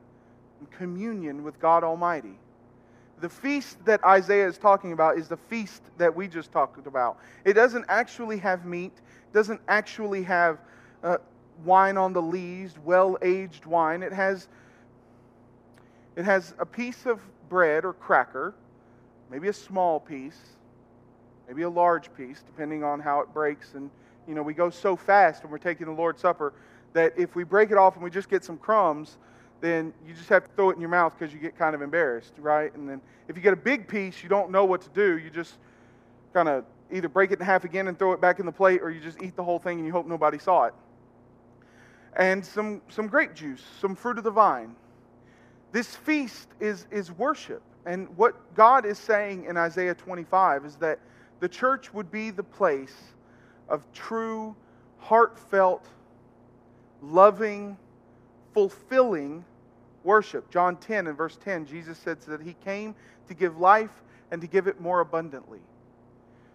communion 0.71 1.43
with 1.43 1.59
God 1.59 1.83
Almighty. 1.83 2.37
The 3.19 3.29
feast 3.29 3.83
that 3.85 4.03
Isaiah 4.03 4.47
is 4.47 4.57
talking 4.57 4.91
about 4.91 5.17
is 5.17 5.27
the 5.27 5.37
feast 5.37 5.81
that 5.97 6.15
we 6.15 6.27
just 6.27 6.51
talked 6.51 6.85
about. 6.85 7.17
It 7.45 7.53
doesn't 7.53 7.85
actually 7.87 8.37
have 8.37 8.65
meat, 8.65 8.93
doesn't 9.33 9.59
actually 9.67 10.23
have 10.23 10.59
uh, 11.03 11.17
wine 11.65 11.97
on 11.97 12.13
the 12.13 12.21
lees, 12.21 12.75
well 12.85 13.17
aged 13.21 13.65
wine. 13.65 14.03
It 14.03 14.13
has, 14.13 14.47
it 16.15 16.25
has 16.25 16.53
a 16.59 16.65
piece 16.65 17.05
of 17.05 17.19
bread 17.49 17.85
or 17.85 17.93
cracker, 17.93 18.53
maybe 19.31 19.47
a 19.47 19.53
small 19.53 19.99
piece, 19.99 20.39
maybe 21.47 21.63
a 21.63 21.69
large 21.69 22.13
piece, 22.13 22.43
depending 22.43 22.83
on 22.83 22.99
how 22.99 23.21
it 23.21 23.33
breaks. 23.33 23.73
And, 23.73 23.89
you 24.27 24.35
know, 24.35 24.43
we 24.43 24.53
go 24.53 24.69
so 24.69 24.95
fast 24.95 25.43
when 25.43 25.51
we're 25.51 25.57
taking 25.57 25.87
the 25.87 25.93
Lord's 25.93 26.21
Supper 26.21 26.53
that 26.93 27.13
if 27.17 27.35
we 27.35 27.43
break 27.43 27.71
it 27.71 27.77
off 27.77 27.95
and 27.95 28.03
we 28.03 28.09
just 28.09 28.29
get 28.29 28.43
some 28.43 28.57
crumbs, 28.57 29.17
then 29.61 29.93
you 30.07 30.13
just 30.13 30.29
have 30.29 30.43
to 30.43 30.51
throw 30.55 30.69
it 30.69 30.75
in 30.75 30.81
your 30.81 30.89
mouth 30.89 31.13
because 31.17 31.33
you 31.33 31.39
get 31.39 31.57
kind 31.57 31.73
of 31.75 31.81
embarrassed, 31.81 32.33
right? 32.37 32.73
And 32.75 32.87
then 32.87 33.01
if 33.27 33.35
you 33.35 33.41
get 33.41 33.53
a 33.53 33.57
big 33.57 33.87
piece, 33.87 34.21
you 34.21 34.29
don't 34.29 34.51
know 34.51 34.65
what 34.65 34.81
to 34.81 34.89
do. 34.89 35.17
You 35.17 35.29
just 35.29 35.55
kind 36.33 36.47
of 36.47 36.65
either 36.91 37.09
break 37.09 37.31
it 37.31 37.39
in 37.39 37.45
half 37.45 37.63
again 37.63 37.87
and 37.87 37.97
throw 37.97 38.13
it 38.13 38.21
back 38.21 38.39
in 38.39 38.45
the 38.45 38.51
plate, 38.51 38.81
or 38.81 38.89
you 38.89 38.99
just 38.99 39.21
eat 39.21 39.35
the 39.35 39.43
whole 39.43 39.59
thing 39.59 39.77
and 39.77 39.85
you 39.85 39.91
hope 39.91 40.05
nobody 40.05 40.37
saw 40.37 40.65
it. 40.65 40.73
And 42.15 42.45
some, 42.45 42.81
some 42.89 43.07
grape 43.07 43.33
juice, 43.33 43.63
some 43.79 43.95
fruit 43.95 44.17
of 44.17 44.23
the 44.23 44.31
vine. 44.31 44.75
This 45.71 45.95
feast 45.95 46.47
is, 46.59 46.87
is 46.91 47.11
worship. 47.11 47.61
And 47.85 48.07
what 48.17 48.55
God 48.55 48.85
is 48.85 48.97
saying 48.97 49.45
in 49.45 49.57
Isaiah 49.57 49.93
25 49.93 50.65
is 50.65 50.75
that 50.77 50.99
the 51.39 51.47
church 51.47 51.93
would 51.93 52.11
be 52.11 52.31
the 52.31 52.43
place 52.43 52.95
of 53.69 53.83
true, 53.93 54.55
heartfelt, 54.97 55.85
loving, 57.01 57.77
fulfilling 58.57 59.45
worship. 60.03 60.49
John 60.49 60.77
10 60.77 61.05
and 61.05 61.15
verse 61.15 61.37
10, 61.43 61.67
Jesus 61.67 61.95
said 61.95 62.19
that 62.21 62.41
he 62.41 62.55
came 62.65 62.95
to 63.27 63.35
give 63.35 63.59
life 63.59 64.01
and 64.31 64.41
to 64.41 64.47
give 64.47 64.65
it 64.65 64.81
more 64.81 65.01
abundantly. 65.01 65.59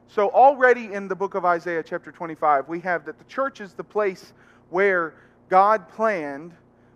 So, 0.09 0.29
already 0.31 0.93
in 0.93 1.07
the 1.07 1.15
book 1.15 1.37
of 1.37 1.45
Isaiah, 1.45 1.81
chapter 1.81 2.11
25, 2.11 2.67
we 2.67 2.81
have 2.81 3.05
that 3.05 3.19
the 3.19 3.25
church 3.27 3.61
is 3.61 3.75
the 3.75 3.85
place 3.85 4.33
where 4.71 5.15
God 5.49 5.89
planned 5.91 6.53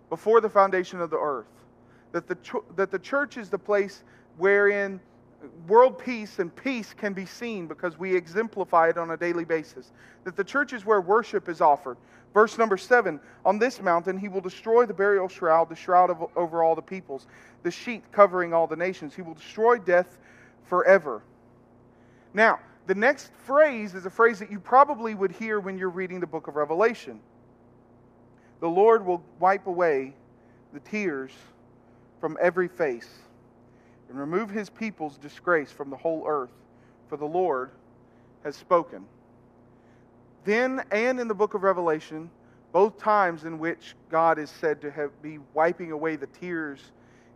before 0.09 0.41
the 0.41 0.49
foundation 0.49 0.99
of 0.99 1.09
the 1.09 1.19
earth. 1.19 1.45
That 2.11 2.27
the, 2.27 2.37
that 2.75 2.91
the 2.91 2.99
church 2.99 3.37
is 3.37 3.49
the 3.49 3.57
place 3.57 4.03
wherein 4.35 4.99
world 5.67 5.99
peace 5.99 6.39
and 6.39 6.55
peace 6.55 6.93
can 6.93 7.13
be 7.13 7.25
seen 7.25 7.67
because 7.67 7.97
we 7.97 8.15
exemplify 8.15 8.89
it 8.89 8.97
on 8.97 9.11
a 9.11 9.17
daily 9.17 9.45
basis. 9.45 9.91
That 10.23 10.35
the 10.35 10.43
church 10.43 10.73
is 10.73 10.85
where 10.85 11.01
worship 11.01 11.49
is 11.49 11.61
offered. 11.61 11.97
Verse 12.33 12.57
number 12.57 12.77
seven 12.77 13.19
On 13.45 13.59
this 13.59 13.81
mountain 13.81 14.17
he 14.17 14.27
will 14.27 14.41
destroy 14.41 14.85
the 14.85 14.93
burial 14.93 15.27
shroud, 15.27 15.69
the 15.69 15.75
shroud 15.75 16.09
of, 16.09 16.23
over 16.35 16.63
all 16.63 16.75
the 16.75 16.81
peoples, 16.81 17.27
the 17.63 17.71
sheet 17.71 18.03
covering 18.11 18.53
all 18.53 18.67
the 18.67 18.75
nations. 18.75 19.15
He 19.15 19.21
will 19.21 19.33
destroy 19.33 19.77
death 19.77 20.17
forever. 20.65 21.21
Now, 22.33 22.59
the 22.87 22.95
next 22.95 23.31
phrase 23.45 23.95
is 23.95 24.05
a 24.05 24.09
phrase 24.09 24.39
that 24.39 24.51
you 24.51 24.59
probably 24.59 25.13
would 25.13 25.31
hear 25.31 25.59
when 25.59 25.77
you're 25.77 25.89
reading 25.89 26.19
the 26.19 26.27
book 26.27 26.47
of 26.47 26.55
Revelation. 26.55 27.19
The 28.59 28.69
Lord 28.69 29.05
will 29.05 29.23
wipe 29.39 29.67
away 29.67 30.13
the 30.73 30.79
tears 30.79 31.31
from 32.19 32.37
every 32.41 32.67
face 32.67 33.09
and 34.09 34.19
remove 34.19 34.49
his 34.49 34.69
people's 34.69 35.17
disgrace 35.17 35.71
from 35.71 35.89
the 35.89 35.97
whole 35.97 36.23
earth, 36.27 36.51
for 37.09 37.17
the 37.17 37.25
Lord 37.25 37.71
has 38.43 38.55
spoken. 38.55 39.05
Then 40.45 40.83
and 40.91 41.19
in 41.19 41.27
the 41.27 41.35
book 41.35 41.53
of 41.53 41.63
Revelation, 41.63 42.29
both 42.71 42.97
times 42.97 43.43
in 43.43 43.59
which 43.59 43.95
God 44.09 44.39
is 44.39 44.49
said 44.49 44.81
to 44.81 44.91
have, 44.91 45.21
be 45.21 45.39
wiping 45.53 45.91
away 45.91 46.15
the 46.15 46.27
tears, 46.27 46.79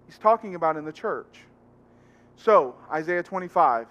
he's 0.05 0.17
talking 0.17 0.55
about 0.55 0.77
in 0.77 0.85
the 0.85 0.93
church. 0.93 1.39
So, 2.35 2.75
Isaiah 2.91 3.23
25. 3.23 3.87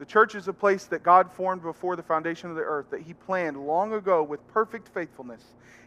The 0.00 0.06
church 0.06 0.34
is 0.34 0.48
a 0.48 0.52
place 0.52 0.86
that 0.86 1.02
God 1.02 1.30
formed 1.30 1.60
before 1.60 1.94
the 1.94 2.02
foundation 2.02 2.48
of 2.48 2.56
the 2.56 2.62
earth, 2.62 2.86
that 2.90 3.02
He 3.02 3.12
planned 3.12 3.66
long 3.66 3.92
ago 3.92 4.22
with 4.22 4.46
perfect 4.48 4.88
faithfulness. 4.88 5.42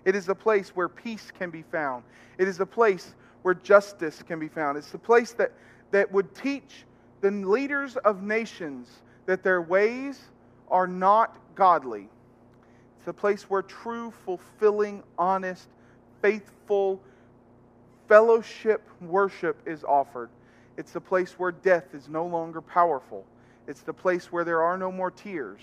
It 0.06 0.16
is 0.16 0.30
a 0.30 0.36
place 0.36 0.70
where 0.76 0.88
peace 0.88 1.32
can 1.32 1.50
be 1.50 1.64
found. 1.64 2.04
It 2.38 2.48
is 2.48 2.60
a 2.60 2.66
place 2.66 3.16
where 3.42 3.56
justice 3.56 4.22
can 4.22 4.40
be 4.40 4.48
found. 4.48 4.78
It's 4.78 4.92
the 4.92 5.00
place 5.00 5.32
that 5.34 5.52
that 5.94 6.12
would 6.12 6.34
teach 6.34 6.86
the 7.22 7.30
leaders 7.30 7.98
of 7.98 8.24
nations 8.24 8.90
that 9.28 9.44
their 9.44 9.62
ways 9.62 10.20
are 10.70 10.88
not 10.88 11.38
godly. 11.54 12.10
It's 12.98 13.08
a 13.08 13.14
place 13.14 13.44
where 13.44 13.62
true, 13.62 14.12
fulfilling, 14.26 15.04
honest, 15.20 15.68
faithful 16.20 17.00
fellowship 18.08 18.82
worship 19.02 19.56
is 19.68 19.84
offered. 19.84 20.30
It's 20.78 20.92
the 20.92 21.00
place 21.00 21.34
where 21.38 21.52
death 21.52 21.94
is 21.94 22.10
no 22.10 22.26
longer 22.26 22.60
powerful. 22.60 23.24
It's 23.68 23.82
the 23.82 23.94
place 23.94 24.32
where 24.32 24.44
there 24.44 24.64
are 24.64 24.80
no 24.80 24.92
more 24.92 25.12
tears. 25.12 25.62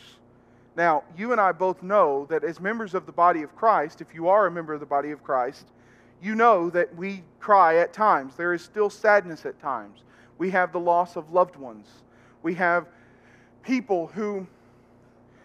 Now, 0.77 1.03
you 1.19 1.33
and 1.33 1.40
I 1.40 1.51
both 1.51 1.83
know 1.83 2.27
that 2.31 2.45
as 2.45 2.61
members 2.61 2.95
of 2.95 3.05
the 3.05 3.12
body 3.12 3.43
of 3.43 3.57
Christ, 3.57 4.01
if 4.01 4.14
you 4.14 4.29
are 4.29 4.47
a 4.47 4.51
member 4.51 4.75
of 4.75 4.81
the 4.81 4.87
body 4.87 5.11
of 5.11 5.25
Christ, 5.25 5.66
you 6.23 6.37
know 6.37 6.71
that 6.71 6.95
we 6.95 7.25
cry 7.40 7.79
at 7.79 7.93
times. 7.93 8.37
There 8.37 8.55
is 8.55 8.62
still 8.62 8.90
sadness 8.90 9.45
at 9.45 9.61
times. 9.61 10.05
We 10.40 10.48
have 10.53 10.72
the 10.72 10.81
loss 10.81 11.16
of 11.16 11.35
loved 11.35 11.57
ones. 11.57 11.87
We 12.42 12.55
have 12.55 12.87
people 13.62 14.07
who 14.07 14.46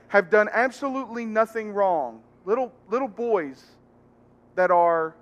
have 0.08 0.29
done 0.29 0.47
absolutely 0.53 1.25
nothing 1.25 1.73
wrong. 1.73 2.21
Little, 2.45 2.71
little 2.89 3.10
boys 3.10 3.62
that 4.55 4.71
are 4.71 5.13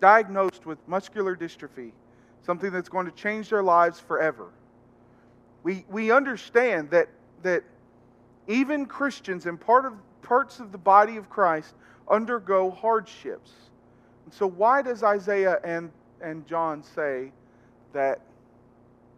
diagnosed 0.00 0.66
with 0.66 0.78
muscular 0.88 1.36
dystrophy, 1.36 1.92
something 2.44 2.72
that's 2.72 2.88
going 2.88 3.06
to 3.06 3.12
change 3.12 3.50
their 3.50 3.62
lives 3.62 4.00
forever. 4.00 4.48
We, 5.62 5.84
we 5.88 6.10
understand 6.10 6.90
that, 6.90 7.08
that 7.44 7.62
even 8.48 8.86
Christians 8.86 9.46
and 9.46 9.60
part 9.60 9.86
of, 9.86 9.92
parts 10.22 10.58
of 10.58 10.72
the 10.72 10.78
body 10.78 11.18
of 11.18 11.30
Christ 11.30 11.76
undergo 12.10 12.72
hardships. 12.72 13.52
And 14.24 14.34
so, 14.34 14.48
why 14.48 14.82
does 14.82 15.04
Isaiah 15.04 15.60
and, 15.62 15.92
and 16.20 16.44
John 16.48 16.82
say 16.82 17.30
that 17.92 18.22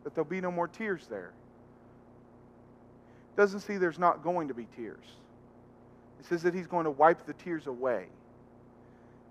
that 0.09 0.14
there'll 0.14 0.31
be 0.31 0.40
no 0.40 0.51
more 0.51 0.66
tears 0.66 1.07
there. 1.11 1.33
Doesn't 3.37 3.61
see 3.61 3.77
there's 3.77 3.99
not 3.99 4.25
going 4.25 4.49
to 4.49 4.55
be 4.55 4.66
tears. 4.75 5.05
It 6.18 6.25
says 6.25 6.42
that 6.44 6.55
he's 6.55 6.66
going 6.66 6.85
to 6.85 6.90
wipe 6.90 7.27
the 7.27 7.35
tears 7.35 7.66
away. 7.66 8.07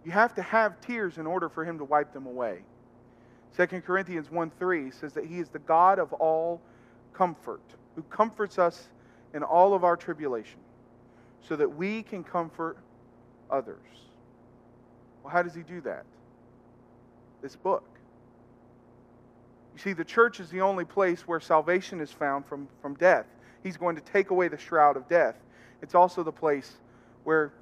You 0.05 0.11
have 0.11 0.35
to 0.35 0.43
have 0.43 0.79
tears 0.79 1.17
in 1.17 1.25
order 1.25 1.49
for 1.49 1.65
him 1.65 1.79
to 1.79 1.83
wipe 1.83 2.13
them 2.13 2.27
away. 2.27 2.59
2 3.57 3.65
Corinthians 3.81 4.29
1 4.29 4.51
3 4.59 4.91
says 4.91 5.13
that 5.13 5.25
he 5.25 5.39
is 5.39 5.49
the 5.49 5.57
God 5.57 5.97
of 5.97 6.13
all 6.13 6.61
comfort, 7.11 7.63
who 7.95 8.03
comforts 8.03 8.59
us 8.59 8.87
in 9.33 9.41
all 9.41 9.73
of 9.73 9.83
our 9.83 9.97
tribulation, 9.97 10.59
so 11.41 11.55
that 11.55 11.75
we 11.75 12.03
can 12.03 12.23
comfort 12.23 12.77
others. 13.49 13.79
Well, 15.23 15.33
how 15.33 15.41
does 15.41 15.55
he 15.55 15.63
do 15.63 15.81
that? 15.81 16.05
This 17.41 17.55
book. 17.55 17.96
You 19.77 19.83
see, 19.83 19.93
the 19.93 20.03
church 20.03 20.39
is 20.39 20.49
the 20.49 20.61
only 20.61 20.85
place 20.85 21.27
where 21.27 21.39
salvation 21.39 22.01
is 22.01 22.11
found 22.11 22.47
from, 22.47 22.67
from 22.81 22.95
death. 22.95 23.27
He's 23.61 23.77
going 23.77 23.95
to 23.95 24.01
take 24.01 24.31
away 24.31 24.47
the 24.47 24.57
shroud 24.57 24.97
of 24.97 25.07
death. 25.07 25.35
It's 25.83 25.93
also 25.93 26.23
the 26.23 26.31
place 26.31 26.77
where, 27.25 27.53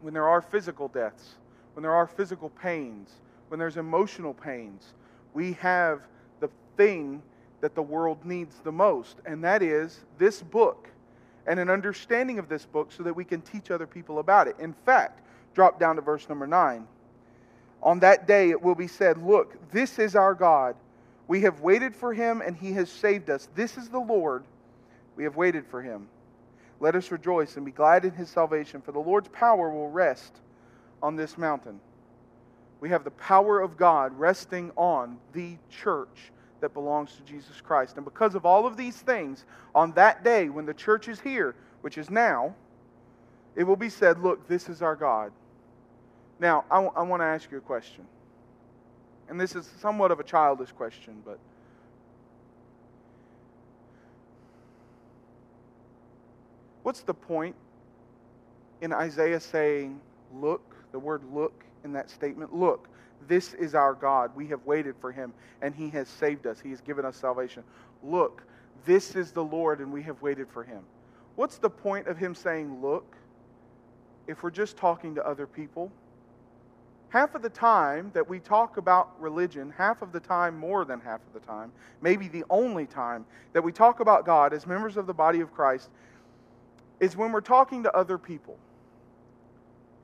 when 0.00 0.14
there 0.14 0.28
are 0.28 0.40
physical 0.40 0.86
deaths, 0.86 1.34
when 1.72 1.82
there 1.82 1.92
are 1.92 2.06
physical 2.06 2.50
pains, 2.50 3.10
when 3.48 3.58
there's 3.58 3.78
emotional 3.78 4.32
pains, 4.32 4.94
we 5.32 5.54
have 5.54 6.02
the 6.38 6.48
thing 6.76 7.20
that 7.62 7.74
the 7.74 7.82
world 7.82 8.24
needs 8.24 8.54
the 8.62 8.70
most, 8.70 9.16
and 9.26 9.42
that 9.42 9.60
is 9.60 10.04
this 10.18 10.40
book 10.40 10.88
and 11.48 11.58
an 11.58 11.68
understanding 11.68 12.38
of 12.38 12.48
this 12.48 12.64
book 12.64 12.92
so 12.92 13.02
that 13.02 13.12
we 13.12 13.24
can 13.24 13.40
teach 13.40 13.72
other 13.72 13.88
people 13.88 14.20
about 14.20 14.46
it. 14.46 14.54
In 14.60 14.72
fact, 14.86 15.20
drop 15.52 15.80
down 15.80 15.96
to 15.96 16.00
verse 16.00 16.28
number 16.28 16.46
9. 16.46 16.86
On 17.82 17.98
that 17.98 18.28
day 18.28 18.50
it 18.50 18.62
will 18.62 18.76
be 18.76 18.86
said, 18.86 19.18
Look, 19.18 19.72
this 19.72 19.98
is 19.98 20.14
our 20.14 20.32
God. 20.34 20.76
We 21.26 21.42
have 21.42 21.60
waited 21.60 21.94
for 21.96 22.12
him, 22.12 22.42
and 22.42 22.56
he 22.56 22.72
has 22.72 22.90
saved 22.90 23.30
us. 23.30 23.48
This 23.54 23.78
is 23.78 23.88
the 23.88 23.98
Lord. 23.98 24.44
We 25.16 25.24
have 25.24 25.36
waited 25.36 25.66
for 25.66 25.80
him. 25.80 26.08
Let 26.80 26.94
us 26.94 27.10
rejoice 27.10 27.56
and 27.56 27.64
be 27.64 27.72
glad 27.72 28.04
in 28.04 28.12
his 28.12 28.28
salvation, 28.28 28.82
for 28.82 28.92
the 28.92 28.98
Lord's 28.98 29.28
power 29.28 29.70
will 29.70 29.90
rest 29.90 30.40
on 31.02 31.16
this 31.16 31.38
mountain. 31.38 31.80
We 32.80 32.90
have 32.90 33.04
the 33.04 33.10
power 33.12 33.60
of 33.60 33.76
God 33.76 34.18
resting 34.18 34.70
on 34.76 35.18
the 35.32 35.56
church 35.70 36.32
that 36.60 36.74
belongs 36.74 37.14
to 37.16 37.22
Jesus 37.22 37.60
Christ. 37.60 37.96
And 37.96 38.04
because 38.04 38.34
of 38.34 38.44
all 38.44 38.66
of 38.66 38.76
these 38.76 38.96
things, 38.96 39.44
on 39.74 39.92
that 39.92 40.24
day 40.24 40.48
when 40.48 40.66
the 40.66 40.74
church 40.74 41.08
is 41.08 41.20
here, 41.20 41.54
which 41.80 41.96
is 41.96 42.10
now, 42.10 42.54
it 43.56 43.64
will 43.64 43.76
be 43.76 43.88
said, 43.88 44.18
Look, 44.20 44.48
this 44.48 44.68
is 44.68 44.82
our 44.82 44.96
God. 44.96 45.32
Now, 46.38 46.64
I, 46.70 46.76
w- 46.76 46.92
I 46.96 47.02
want 47.02 47.20
to 47.20 47.26
ask 47.26 47.50
you 47.50 47.58
a 47.58 47.62
question. 47.62 48.06
And 49.28 49.40
this 49.40 49.54
is 49.54 49.70
somewhat 49.80 50.10
of 50.10 50.20
a 50.20 50.24
childish 50.24 50.72
question, 50.72 51.22
but. 51.24 51.38
What's 56.82 57.00
the 57.00 57.14
point 57.14 57.56
in 58.82 58.92
Isaiah 58.92 59.40
saying, 59.40 60.00
Look, 60.34 60.74
the 60.92 60.98
word 60.98 61.22
look 61.32 61.64
in 61.84 61.92
that 61.94 62.10
statement? 62.10 62.54
Look, 62.54 62.88
this 63.26 63.54
is 63.54 63.74
our 63.74 63.94
God. 63.94 64.30
We 64.36 64.46
have 64.48 64.64
waited 64.66 64.94
for 65.00 65.10
him, 65.10 65.32
and 65.62 65.74
he 65.74 65.88
has 65.90 66.08
saved 66.08 66.46
us. 66.46 66.60
He 66.60 66.70
has 66.70 66.80
given 66.80 67.04
us 67.04 67.16
salvation. 67.16 67.62
Look, 68.02 68.42
this 68.84 69.16
is 69.16 69.32
the 69.32 69.44
Lord, 69.44 69.80
and 69.80 69.92
we 69.92 70.02
have 70.02 70.20
waited 70.20 70.48
for 70.48 70.62
him. 70.62 70.82
What's 71.36 71.56
the 71.56 71.70
point 71.70 72.06
of 72.06 72.18
him 72.18 72.34
saying, 72.34 72.82
Look, 72.82 73.16
if 74.26 74.42
we're 74.42 74.50
just 74.50 74.76
talking 74.76 75.14
to 75.14 75.26
other 75.26 75.46
people? 75.46 75.90
Half 77.14 77.36
of 77.36 77.42
the 77.42 77.48
time 77.48 78.10
that 78.12 78.28
we 78.28 78.40
talk 78.40 78.76
about 78.76 79.12
religion, 79.20 79.72
half 79.78 80.02
of 80.02 80.10
the 80.10 80.18
time, 80.18 80.58
more 80.58 80.84
than 80.84 80.98
half 80.98 81.20
of 81.24 81.32
the 81.32 81.46
time, 81.46 81.70
maybe 82.02 82.26
the 82.26 82.42
only 82.50 82.86
time 82.86 83.24
that 83.52 83.62
we 83.62 83.70
talk 83.70 84.00
about 84.00 84.26
God 84.26 84.52
as 84.52 84.66
members 84.66 84.96
of 84.96 85.06
the 85.06 85.14
body 85.14 85.38
of 85.38 85.54
Christ 85.54 85.90
is 86.98 87.16
when 87.16 87.30
we're 87.30 87.40
talking 87.40 87.84
to 87.84 87.96
other 87.96 88.18
people 88.18 88.58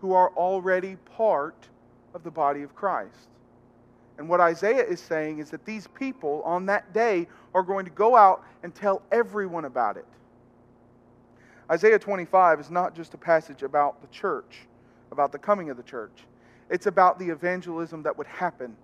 who 0.00 0.12
are 0.12 0.30
already 0.36 0.94
part 1.16 1.68
of 2.14 2.22
the 2.22 2.30
body 2.30 2.62
of 2.62 2.76
Christ. 2.76 3.26
And 4.16 4.28
what 4.28 4.40
Isaiah 4.40 4.84
is 4.84 5.00
saying 5.00 5.40
is 5.40 5.50
that 5.50 5.64
these 5.64 5.88
people 5.88 6.42
on 6.44 6.64
that 6.66 6.94
day 6.94 7.26
are 7.56 7.64
going 7.64 7.86
to 7.86 7.90
go 7.90 8.14
out 8.14 8.44
and 8.62 8.72
tell 8.72 9.02
everyone 9.10 9.64
about 9.64 9.96
it. 9.96 10.06
Isaiah 11.72 11.98
25 11.98 12.60
is 12.60 12.70
not 12.70 12.94
just 12.94 13.14
a 13.14 13.18
passage 13.18 13.64
about 13.64 14.00
the 14.00 14.08
church, 14.16 14.60
about 15.10 15.32
the 15.32 15.38
coming 15.40 15.70
of 15.70 15.76
the 15.76 15.82
church. 15.82 16.12
It's 16.70 16.86
about 16.86 17.18
the 17.18 17.28
evangelism 17.28 18.04
that 18.04 18.16
would 18.16 18.28
happen 18.28 18.76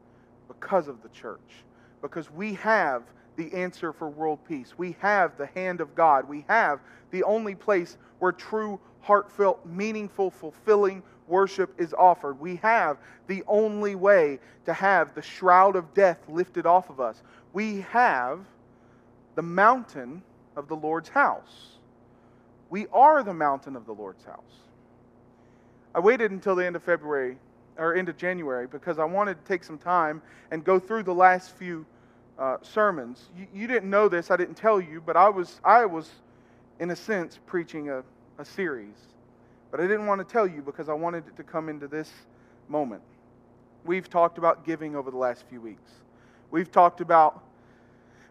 because 0.49 0.89
of 0.89 1.03
the 1.03 1.09
church. 1.11 1.65
Because 2.03 2.31
we 2.31 2.55
have 2.55 3.05
the 3.37 3.53
answer 3.55 3.93
for 3.93 4.09
world 4.09 4.41
peace. 4.47 4.75
We 4.77 4.97
have 5.01 5.39
the 5.39 5.47
hand 5.47 5.81
of 5.81 5.95
God. 5.95 6.29
We 6.29 6.45
have 6.49 6.81
the 7.11 7.23
only 7.23 7.55
place 7.55 7.97
where 8.19 8.33
true, 8.33 8.81
heartfelt, 9.03 9.65
meaningful, 9.65 10.31
fulfilling 10.31 11.03
worship 11.29 11.73
is 11.79 11.95
offered. 11.95 12.41
We 12.41 12.57
have 12.57 12.99
the 13.27 13.45
only 13.47 13.95
way 13.95 14.41
to 14.65 14.73
have 14.73 15.15
the 15.15 15.23
shroud 15.23 15.77
of 15.77 15.95
death 15.95 16.19
lifted 16.29 16.67
off 16.67 16.91
of 16.91 17.01
us. 17.01 17.23
We 17.53 17.83
have 17.83 18.41
the 19.35 19.43
mountain 19.43 20.23
of 20.57 20.69
the 20.69 20.77
Lord's 20.77 21.09
house. 21.09 21.79
We 22.71 22.87
are 22.93 23.23
the 23.23 23.35
mountain 23.35 23.77
of 23.77 23.87
the 23.87 23.93
Lord's 23.93 24.25
house. 24.25 24.41
I 25.95 26.01
waited 26.01 26.31
until 26.31 26.57
the 26.57 26.67
end 26.67 26.77
of 26.77 26.83
February 26.83 27.39
or 27.79 27.95
into 27.95 28.13
January 28.13 28.67
because 28.67 28.99
I 28.99 29.05
wanted 29.05 29.39
to 29.39 29.49
take 29.49 29.65
some 29.65 29.79
time 29.79 30.23
and 30.51 30.65
go 30.65 30.79
through 30.79 31.05
the 31.05 31.15
last 31.15 31.57
few 31.57 31.87
uh, 32.39 32.57
sermons. 32.63 33.31
You, 33.37 33.47
you, 33.55 33.67
didn't 33.67 33.91
know 33.91 34.09
this, 34.09 34.31
I 34.31 34.37
didn't 34.37 34.57
tell 34.57 34.81
you, 34.81 35.03
but 35.05 35.17
I 35.17 35.29
was, 35.29 35.61
I 35.65 35.87
was 35.87 36.11
in 36.81 36.91
a 36.91 36.97
sense, 36.97 37.39
preaching 37.47 37.91
a, 37.91 38.03
a 38.39 38.45
series. 38.45 38.95
But 39.71 39.81
I 39.81 39.85
didn't 39.85 40.07
want 40.07 40.27
to 40.27 40.33
tell 40.33 40.47
you 40.47 40.63
because 40.63 40.89
I 40.89 40.95
wanted 40.95 41.27
it 41.27 41.37
to 41.37 41.43
come 41.43 41.69
into 41.69 41.89
this 41.89 42.11
moment. 42.69 43.03
We've 43.85 44.09
talked 44.09 44.39
about 44.39 44.65
giving 44.65 44.97
over 44.97 45.11
the 45.11 45.17
last 45.17 45.45
few 45.49 45.61
weeks. 45.61 45.91
We've 46.51 46.71
talked 46.71 47.01
about 47.01 47.43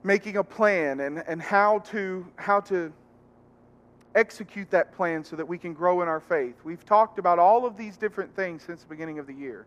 making 0.04 0.38
a 0.38 0.44
plan 0.44 1.00
and, 1.00 1.24
and 1.28 1.42
how 1.42 1.80
to 1.80 2.26
how 2.36 2.60
to 2.62 2.94
execute 4.16 4.72
that 4.72 4.94
plan 4.94 5.24
so 5.24 5.36
that 5.36 5.48
we 5.48 5.58
can 5.58 5.74
grow 5.74 6.02
in 6.02 6.08
our 6.08 6.22
faith. 6.22 6.56
We've 6.64 6.86
talked 6.86 7.20
about 7.20 7.38
all 7.38 7.66
of 7.66 7.78
these 7.78 7.98
different 7.98 8.36
things 8.36 8.64
since 8.64 8.82
the 8.82 8.88
beginning 8.88 9.20
of 9.20 9.28
the 9.28 9.34
year. 9.34 9.66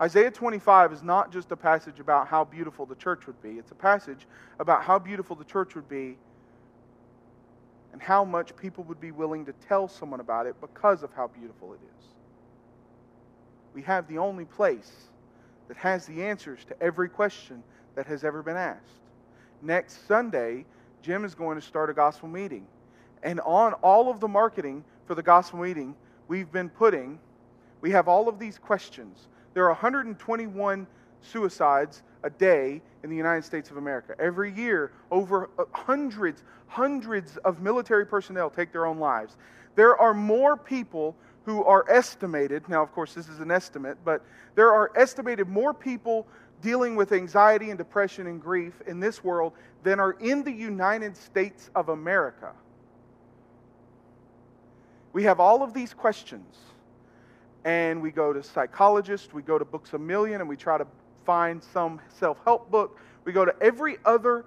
Isaiah 0.00 0.30
25 0.30 0.92
is 0.92 1.02
not 1.02 1.32
just 1.32 1.50
a 1.52 1.56
passage 1.56 2.00
about 2.00 2.28
how 2.28 2.44
beautiful 2.44 2.86
the 2.86 2.94
church 2.94 3.26
would 3.26 3.40
be, 3.42 3.58
it's 3.58 3.72
a 3.72 3.76
passage 3.76 4.26
about 4.58 4.84
how 4.84 4.98
beautiful 4.98 5.36
the 5.36 5.44
church 5.44 5.74
would 5.74 5.88
be 5.88 6.16
and 7.92 8.00
how 8.00 8.24
much 8.24 8.54
people 8.56 8.84
would 8.84 9.00
be 9.00 9.10
willing 9.10 9.44
to 9.44 9.52
tell 9.68 9.88
someone 9.88 10.20
about 10.20 10.46
it 10.46 10.54
because 10.60 11.02
of 11.02 11.12
how 11.14 11.26
beautiful 11.26 11.72
it 11.72 11.80
is. 11.82 12.06
We 13.74 13.82
have 13.82 14.06
the 14.08 14.18
only 14.18 14.44
place 14.44 14.92
that 15.66 15.76
has 15.76 16.06
the 16.06 16.22
answers 16.22 16.64
to 16.66 16.80
every 16.82 17.08
question 17.08 17.62
that 17.94 18.06
has 18.06 18.24
ever 18.24 18.42
been 18.42 18.56
asked. 18.56 18.84
Next 19.62 20.06
Sunday, 20.06 20.64
Jim 21.02 21.24
is 21.24 21.34
going 21.34 21.58
to 21.58 21.64
start 21.64 21.90
a 21.90 21.94
gospel 21.94 22.28
meeting. 22.28 22.66
And 23.22 23.40
on 23.40 23.72
all 23.74 24.10
of 24.10 24.20
the 24.20 24.28
marketing 24.28 24.84
for 25.06 25.14
the 25.14 25.22
gospel 25.22 25.60
meeting, 25.60 25.94
we've 26.28 26.50
been 26.52 26.68
putting, 26.68 27.18
we 27.80 27.90
have 27.90 28.08
all 28.08 28.28
of 28.28 28.38
these 28.38 28.58
questions. 28.58 29.28
There 29.54 29.64
are 29.64 29.72
121 29.72 30.86
suicides 31.22 32.02
a 32.22 32.30
day 32.30 32.80
in 33.02 33.10
the 33.10 33.16
United 33.16 33.44
States 33.44 33.70
of 33.70 33.76
America. 33.76 34.14
Every 34.18 34.52
year, 34.52 34.92
over 35.10 35.50
uh, 35.58 35.64
hundreds, 35.72 36.42
hundreds 36.66 37.36
of 37.38 37.60
military 37.60 38.06
personnel 38.06 38.50
take 38.50 38.72
their 38.72 38.86
own 38.86 38.98
lives. 38.98 39.36
There 39.74 39.96
are 39.96 40.14
more 40.14 40.56
people 40.56 41.16
who 41.44 41.64
are 41.64 41.84
estimated, 41.88 42.68
now, 42.68 42.82
of 42.82 42.92
course, 42.92 43.14
this 43.14 43.28
is 43.28 43.40
an 43.40 43.50
estimate, 43.50 43.96
but 44.04 44.22
there 44.54 44.72
are 44.72 44.90
estimated 44.96 45.48
more 45.48 45.72
people 45.72 46.26
dealing 46.62 46.96
with 46.96 47.12
anxiety 47.12 47.70
and 47.70 47.78
depression 47.78 48.26
and 48.26 48.40
grief 48.40 48.80
in 48.86 49.00
this 49.00 49.22
world 49.22 49.52
than 49.82 50.00
are 50.00 50.12
in 50.12 50.42
the 50.42 50.52
United 50.52 51.16
States 51.16 51.70
of 51.74 51.88
America. 51.88 52.52
We 55.12 55.24
have 55.24 55.40
all 55.40 55.62
of 55.62 55.72
these 55.72 55.94
questions, 55.94 56.56
and 57.64 58.02
we 58.02 58.10
go 58.10 58.32
to 58.32 58.42
psychologists, 58.42 59.32
we 59.32 59.42
go 59.42 59.58
to 59.58 59.64
Books 59.64 59.92
a 59.92 59.98
Million, 59.98 60.40
and 60.40 60.48
we 60.48 60.56
try 60.56 60.78
to 60.78 60.86
find 61.24 61.62
some 61.62 62.00
self 62.08 62.38
help 62.44 62.70
book. 62.70 62.98
We 63.24 63.32
go 63.32 63.44
to 63.44 63.54
every 63.60 63.98
other 64.04 64.44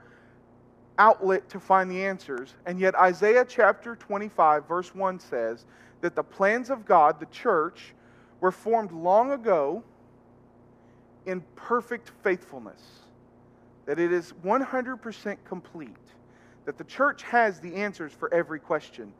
outlet 0.97 1.50
to 1.50 1.60
find 1.60 1.89
the 1.89 2.06
answers. 2.06 2.56
And 2.65 2.80
yet, 2.80 2.95
Isaiah 2.95 3.45
chapter 3.45 3.95
25, 3.95 4.67
verse 4.67 4.93
1 4.93 5.19
says 5.19 5.65
that 6.02 6.15
the 6.15 6.24
plans 6.24 6.69
of 6.69 6.86
God, 6.86 7.19
the 7.19 7.26
church, 7.28 7.93
were 8.39 8.52
formed 8.52 8.91
long 8.91 9.32
ago 9.32 9.84
in 11.26 11.42
perfect 11.56 12.12
faithfulness, 12.24 12.82
that 13.86 14.00
it 14.00 14.12
is 14.12 14.34
100% 14.44 15.38
complete, 15.46 15.90
that 16.66 16.78
the 16.78 16.84
church 16.84 17.24
has 17.24 17.60
the 17.60 17.76
answers 17.76 18.12
for 18.12 18.34
every 18.34 18.60
question. 18.60 19.14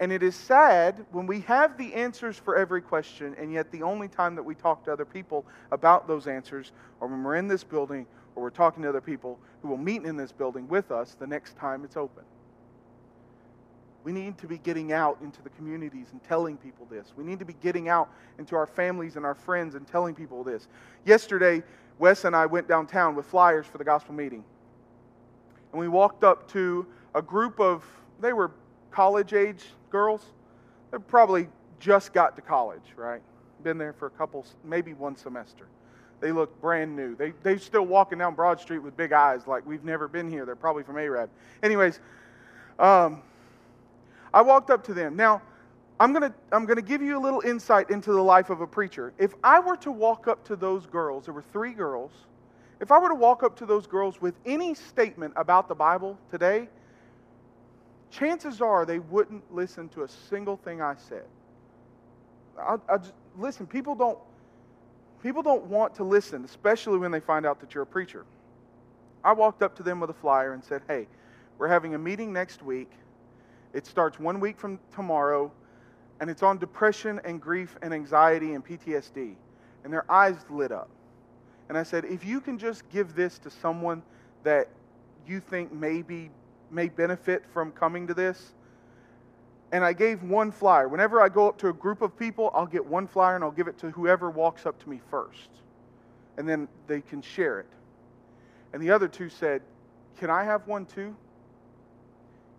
And 0.00 0.10
it 0.10 0.22
is 0.22 0.34
sad 0.34 1.04
when 1.12 1.26
we 1.26 1.40
have 1.42 1.78
the 1.78 1.94
answers 1.94 2.36
for 2.36 2.56
every 2.56 2.82
question, 2.82 3.36
and 3.38 3.52
yet 3.52 3.70
the 3.70 3.82
only 3.82 4.08
time 4.08 4.34
that 4.34 4.42
we 4.42 4.54
talk 4.54 4.84
to 4.84 4.92
other 4.92 5.04
people 5.04 5.44
about 5.70 6.08
those 6.08 6.26
answers, 6.26 6.72
or 7.00 7.08
when 7.08 7.22
we're 7.22 7.36
in 7.36 7.46
this 7.46 7.62
building, 7.62 8.06
or 8.34 8.42
we're 8.42 8.50
talking 8.50 8.82
to 8.82 8.88
other 8.88 9.00
people 9.00 9.38
who 9.60 9.68
will 9.68 9.76
meet 9.76 10.04
in 10.04 10.16
this 10.16 10.32
building 10.32 10.66
with 10.68 10.90
us 10.90 11.14
the 11.18 11.26
next 11.26 11.56
time 11.56 11.84
it's 11.84 11.96
open. 11.96 12.24
We 14.04 14.12
need 14.12 14.36
to 14.38 14.46
be 14.46 14.58
getting 14.58 14.92
out 14.92 15.18
into 15.22 15.42
the 15.42 15.50
communities 15.50 16.08
and 16.12 16.22
telling 16.24 16.56
people 16.56 16.86
this. 16.90 17.12
We 17.16 17.24
need 17.24 17.38
to 17.38 17.44
be 17.44 17.54
getting 17.54 17.88
out 17.88 18.10
into 18.38 18.56
our 18.56 18.66
families 18.66 19.16
and 19.16 19.24
our 19.24 19.34
friends 19.34 19.74
and 19.74 19.86
telling 19.86 20.14
people 20.14 20.42
this. 20.42 20.66
Yesterday, 21.04 21.62
Wes 21.98 22.24
and 22.24 22.34
I 22.34 22.46
went 22.46 22.66
downtown 22.66 23.14
with 23.14 23.26
flyers 23.26 23.66
for 23.66 23.78
the 23.78 23.84
gospel 23.84 24.14
meeting. 24.14 24.44
And 25.70 25.80
we 25.80 25.88
walked 25.88 26.24
up 26.24 26.50
to 26.52 26.86
a 27.14 27.22
group 27.22 27.60
of, 27.60 27.84
they 28.20 28.32
were 28.32 28.50
college 28.90 29.32
age 29.34 29.64
girls, 29.90 30.22
they 30.90 30.98
probably 30.98 31.48
just 31.78 32.12
got 32.12 32.34
to 32.36 32.42
college, 32.42 32.94
right? 32.96 33.22
Been 33.62 33.78
there 33.78 33.92
for 33.92 34.06
a 34.06 34.10
couple, 34.10 34.44
maybe 34.64 34.94
one 34.94 35.16
semester. 35.16 35.66
They 36.20 36.30
look 36.30 36.60
brand 36.60 36.94
new. 36.94 37.16
They, 37.16 37.32
they're 37.42 37.58
still 37.58 37.86
walking 37.86 38.18
down 38.18 38.34
Broad 38.34 38.60
Street 38.60 38.78
with 38.78 38.96
big 38.96 39.12
eyes 39.12 39.46
like 39.46 39.66
we've 39.66 39.84
never 39.84 40.06
been 40.06 40.30
here. 40.30 40.46
They're 40.46 40.54
probably 40.54 40.84
from 40.84 40.98
Arab. 40.98 41.30
Anyways, 41.62 41.98
um, 42.78 43.22
I 44.34 44.42
walked 44.42 44.70
up 44.70 44.84
to 44.84 44.94
them. 44.94 45.16
Now, 45.16 45.42
I'm 46.00 46.12
going 46.12 46.30
to 46.30 46.34
I'm 46.50 46.64
going 46.64 46.76
to 46.76 46.82
give 46.82 47.02
you 47.02 47.18
a 47.18 47.20
little 47.20 47.42
insight 47.42 47.90
into 47.90 48.12
the 48.12 48.22
life 48.22 48.50
of 48.50 48.60
a 48.60 48.66
preacher. 48.66 49.12
If 49.18 49.34
I 49.44 49.60
were 49.60 49.76
to 49.78 49.92
walk 49.92 50.26
up 50.26 50.44
to 50.46 50.56
those 50.56 50.86
girls, 50.86 51.26
there 51.26 51.34
were 51.34 51.44
three 51.52 51.72
girls, 51.72 52.10
if 52.80 52.90
I 52.90 52.98
were 52.98 53.08
to 53.08 53.14
walk 53.14 53.42
up 53.44 53.56
to 53.58 53.66
those 53.66 53.86
girls 53.86 54.20
with 54.20 54.34
any 54.44 54.74
statement 54.74 55.34
about 55.36 55.68
the 55.68 55.74
Bible 55.74 56.18
today, 56.30 56.68
chances 58.10 58.60
are 58.60 58.84
they 58.84 58.98
wouldn't 58.98 59.54
listen 59.54 59.88
to 59.90 60.02
a 60.02 60.08
single 60.08 60.56
thing 60.56 60.82
I 60.82 60.96
said. 60.96 61.24
I, 62.58 62.76
I 62.88 62.98
just, 62.98 63.14
listen, 63.38 63.66
people 63.66 63.94
don't 63.94 64.18
people 65.22 65.42
don't 65.42 65.66
want 65.66 65.94
to 65.96 66.04
listen, 66.04 66.44
especially 66.44 66.98
when 66.98 67.12
they 67.12 67.20
find 67.20 67.46
out 67.46 67.60
that 67.60 67.74
you're 67.74 67.84
a 67.84 67.86
preacher. 67.86 68.24
I 69.22 69.32
walked 69.32 69.62
up 69.62 69.76
to 69.76 69.84
them 69.84 70.00
with 70.00 70.10
a 70.10 70.14
flyer 70.14 70.52
and 70.52 70.64
said, 70.64 70.82
"Hey, 70.88 71.06
we're 71.58 71.68
having 71.68 71.94
a 71.94 71.98
meeting 71.98 72.32
next 72.32 72.62
week. 72.62 72.90
It 73.72 73.86
starts 73.86 74.18
one 74.18 74.40
week 74.40 74.58
from 74.58 74.78
tomorrow, 74.94 75.52
and 76.20 76.28
it's 76.30 76.42
on 76.42 76.58
depression 76.58 77.20
and 77.24 77.40
grief 77.40 77.76
and 77.82 77.92
anxiety 77.92 78.54
and 78.54 78.64
PTSD." 78.64 79.36
And 79.84 79.92
their 79.92 80.10
eyes 80.10 80.44
lit 80.50 80.72
up. 80.72 80.90
And 81.68 81.78
I 81.78 81.82
said, 81.82 82.04
"If 82.04 82.24
you 82.24 82.40
can 82.40 82.58
just 82.58 82.88
give 82.90 83.14
this 83.14 83.38
to 83.40 83.50
someone 83.50 84.02
that 84.42 84.68
you 85.26 85.40
think 85.40 85.72
maybe 85.72 86.30
may 86.70 86.88
benefit 86.88 87.46
from 87.46 87.72
coming 87.72 88.06
to 88.06 88.14
this, 88.14 88.54
and 89.72 89.82
I 89.82 89.94
gave 89.94 90.22
one 90.22 90.50
flyer. 90.52 90.86
Whenever 90.86 91.20
I 91.20 91.30
go 91.30 91.48
up 91.48 91.56
to 91.58 91.68
a 91.68 91.72
group 91.72 92.02
of 92.02 92.16
people, 92.16 92.50
I'll 92.54 92.66
get 92.66 92.84
one 92.84 93.06
flyer 93.06 93.34
and 93.34 93.42
I'll 93.42 93.50
give 93.50 93.68
it 93.68 93.78
to 93.78 93.90
whoever 93.90 94.30
walks 94.30 94.66
up 94.66 94.78
to 94.82 94.88
me 94.88 95.00
first. 95.10 95.48
And 96.36 96.46
then 96.46 96.68
they 96.86 97.00
can 97.00 97.22
share 97.22 97.60
it. 97.60 97.68
And 98.72 98.82
the 98.82 98.90
other 98.90 99.08
two 99.08 99.30
said, 99.30 99.62
Can 100.18 100.28
I 100.28 100.44
have 100.44 100.66
one 100.66 100.84
too? 100.84 101.16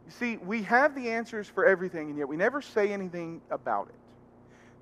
You 0.06 0.12
see, 0.12 0.38
we 0.38 0.64
have 0.64 0.96
the 0.96 1.10
answers 1.10 1.48
for 1.48 1.66
everything, 1.66 2.10
and 2.10 2.18
yet 2.18 2.28
we 2.28 2.36
never 2.36 2.62
say 2.62 2.92
anything 2.92 3.42
about 3.50 3.88
it. 3.90 3.96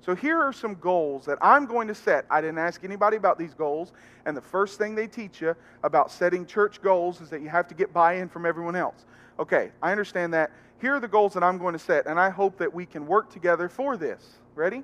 So 0.04 0.16
here 0.16 0.40
are 0.42 0.52
some 0.52 0.74
goals 0.74 1.26
that 1.26 1.38
I'm 1.40 1.64
going 1.64 1.86
to 1.86 1.94
set. 1.94 2.26
I 2.28 2.40
didn't 2.40 2.58
ask 2.58 2.82
anybody 2.82 3.16
about 3.16 3.38
these 3.38 3.54
goals, 3.54 3.92
and 4.26 4.36
the 4.36 4.40
first 4.40 4.76
thing 4.76 4.96
they 4.96 5.06
teach 5.06 5.40
you 5.40 5.54
about 5.84 6.10
setting 6.10 6.44
church 6.44 6.82
goals 6.82 7.20
is 7.20 7.30
that 7.30 7.40
you 7.40 7.48
have 7.48 7.68
to 7.68 7.74
get 7.74 7.92
buy 7.92 8.14
in 8.14 8.28
from 8.28 8.44
everyone 8.44 8.74
else. 8.74 9.04
Okay, 9.38 9.70
I 9.80 9.92
understand 9.92 10.34
that. 10.34 10.50
Here 10.80 10.96
are 10.96 11.00
the 11.00 11.06
goals 11.06 11.34
that 11.34 11.44
I'm 11.44 11.58
going 11.58 11.74
to 11.74 11.78
set, 11.78 12.06
and 12.06 12.18
I 12.18 12.30
hope 12.30 12.58
that 12.58 12.74
we 12.74 12.84
can 12.84 13.06
work 13.06 13.30
together 13.30 13.68
for 13.68 13.96
this. 13.96 14.26
Ready? 14.56 14.82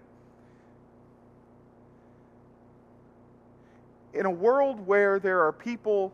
In 4.15 4.25
a 4.25 4.31
world 4.31 4.87
where 4.87 5.19
there 5.19 5.45
are 5.45 5.53
people 5.53 6.13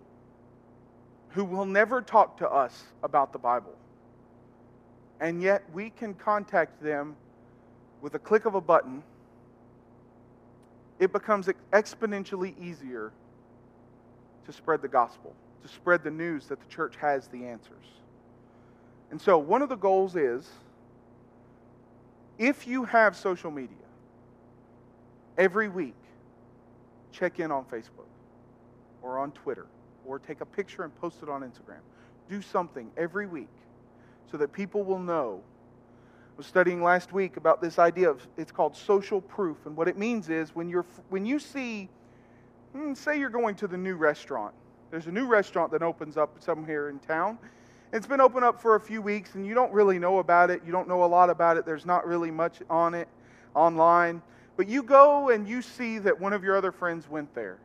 who 1.31 1.45
will 1.45 1.67
never 1.67 2.01
talk 2.01 2.39
to 2.39 2.49
us 2.49 2.85
about 3.03 3.33
the 3.35 3.39
Bible, 3.39 3.75
and 5.20 5.42
yet 5.42 5.62
we 5.72 5.90
can 5.90 6.14
contact 6.14 6.83
them 6.83 7.16
with 8.00 8.14
a 8.14 8.18
click 8.18 8.44
of 8.44 8.55
a 8.55 8.61
button, 8.61 9.03
it 10.98 11.12
becomes 11.12 11.48
exponentially 11.72 12.55
easier 12.61 13.12
to 14.46 14.53
spread 14.53 14.83
the 14.83 14.88
gospel, 14.88 15.35
to 15.62 15.68
spread 15.68 16.05
the 16.05 16.11
news 16.11 16.46
that 16.46 16.61
the 16.61 16.66
church 16.66 16.96
has 16.96 17.29
the 17.29 17.46
answers. 17.46 17.87
And 19.11 19.20
so, 19.20 19.38
one 19.38 19.62
of 19.62 19.68
the 19.68 19.77
goals 19.77 20.16
is 20.16 20.48
if 22.38 22.66
you 22.66 22.85
have 22.85 23.16
social 23.16 23.50
media, 23.50 23.77
every 25.38 25.68
week, 25.68 25.94
check 27.12 27.38
in 27.38 27.50
on 27.50 27.64
Facebook 27.64 28.09
or 29.03 29.18
on 29.18 29.31
Twitter 29.33 29.66
or 30.05 30.18
take 30.18 30.40
a 30.40 30.46
picture 30.46 30.83
and 30.83 30.94
post 31.00 31.22
it 31.22 31.29
on 31.29 31.42
Instagram. 31.42 31.81
Do 32.29 32.42
something 32.42 32.90
every 32.96 33.27
week 33.27 33.48
so 34.31 34.37
that 34.37 34.53
people 34.53 34.83
will 34.83 34.99
know. 34.99 35.41
I 35.43 36.37
was 36.37 36.47
studying 36.47 36.83
last 36.83 37.13
week 37.13 37.37
about 37.37 37.63
this 37.63 37.79
idea 37.79 38.11
of 38.11 38.27
it's 38.37 38.51
called 38.51 38.77
social 38.77 39.21
proof. 39.21 39.67
And 39.67 39.77
what 39.77 39.89
it 39.89 39.97
means 39.97 40.29
is 40.29 40.55
when, 40.55 40.69
you're, 40.69 40.87
when 41.09 41.25
you 41.25 41.39
see, 41.39 41.89
hmm, 42.73 42.95
say 42.95 43.19
you're 43.19 43.31
going 43.31 43.55
to 43.57 43.69
the 43.69 43.79
new 43.79 43.95
restaurant, 43.95 44.55
there's 44.91 45.07
a 45.07 45.13
new 45.13 45.27
restaurant 45.27 45.71
that 45.73 45.83
opens 45.83 46.17
up 46.17 46.43
somewhere 46.43 46.89
in 46.89 46.99
town 46.99 47.39
it's 47.95 48.09
been 48.09 48.21
open 48.21 48.43
up 48.43 48.61
for 48.61 48.75
a 48.75 48.81
few 48.81 49.01
weeks 49.01 49.37
and 49.37 49.47
you 49.47 49.55
don't 49.55 49.73
really 49.73 50.01
know 50.01 50.19
about 50.19 50.51
it. 50.51 50.63
You 50.67 50.73
don't 50.73 50.89
know 50.89 51.05
a 51.05 51.07
lot 51.07 51.31
about 51.31 51.57
it. 51.59 51.65
There's 51.65 51.87
not 51.87 52.05
really 52.05 52.33
much 52.33 52.59
on 52.69 52.93
it 52.93 53.07
online. 53.55 54.21
But 54.57 54.69
you 54.69 54.83
go 54.83 55.29
and 55.29 55.49
you 55.49 55.63
see 55.63 56.01
that 56.01 56.21
one 56.21 56.33
of 56.33 56.43
your 56.43 56.57
other 56.57 56.73
friends 56.73 57.09
went 57.09 57.33
there. 57.37 57.59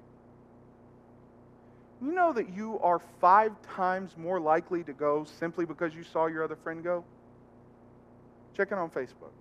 You 2.01 2.13
know 2.13 2.31
that 2.33 2.49
you 2.49 2.79
are 2.79 3.01
five 3.19 3.51
times 3.75 4.15
more 4.17 4.39
likely 4.39 4.83
to 4.83 4.93
go 4.93 5.25
simply 5.25 5.65
because 5.65 5.93
you 5.93 6.03
saw 6.03 6.27
your 6.27 6.43
other 6.43 6.55
friend 6.55 6.83
go? 6.83 7.03
Check 8.55 8.71
it 8.71 8.77
on 8.77 8.89
Facebook. 8.89 9.33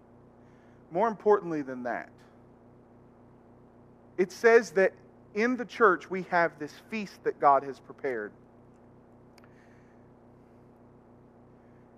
More 0.90 1.06
importantly 1.08 1.62
than 1.62 1.84
that, 1.84 2.08
it 4.16 4.32
says 4.32 4.72
that 4.72 4.92
in 5.34 5.56
the 5.56 5.64
church 5.64 6.10
we 6.10 6.22
have 6.30 6.58
this 6.58 6.72
feast 6.90 7.22
that 7.24 7.38
God 7.38 7.62
has 7.62 7.78
prepared. 7.78 8.32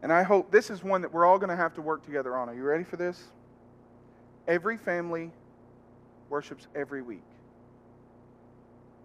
And 0.02 0.12
I 0.12 0.22
hope 0.22 0.50
this 0.50 0.70
is 0.70 0.82
one 0.82 1.02
that 1.02 1.12
we're 1.12 1.24
all 1.24 1.38
going 1.38 1.50
to 1.50 1.56
have 1.56 1.74
to 1.74 1.82
work 1.82 2.04
together 2.04 2.36
on. 2.36 2.48
Are 2.48 2.54
you 2.54 2.62
ready 2.62 2.84
for 2.84 2.96
this? 2.96 3.22
Every 4.48 4.76
family 4.76 5.30
worships 6.28 6.66
every 6.74 7.02
week. 7.02 7.22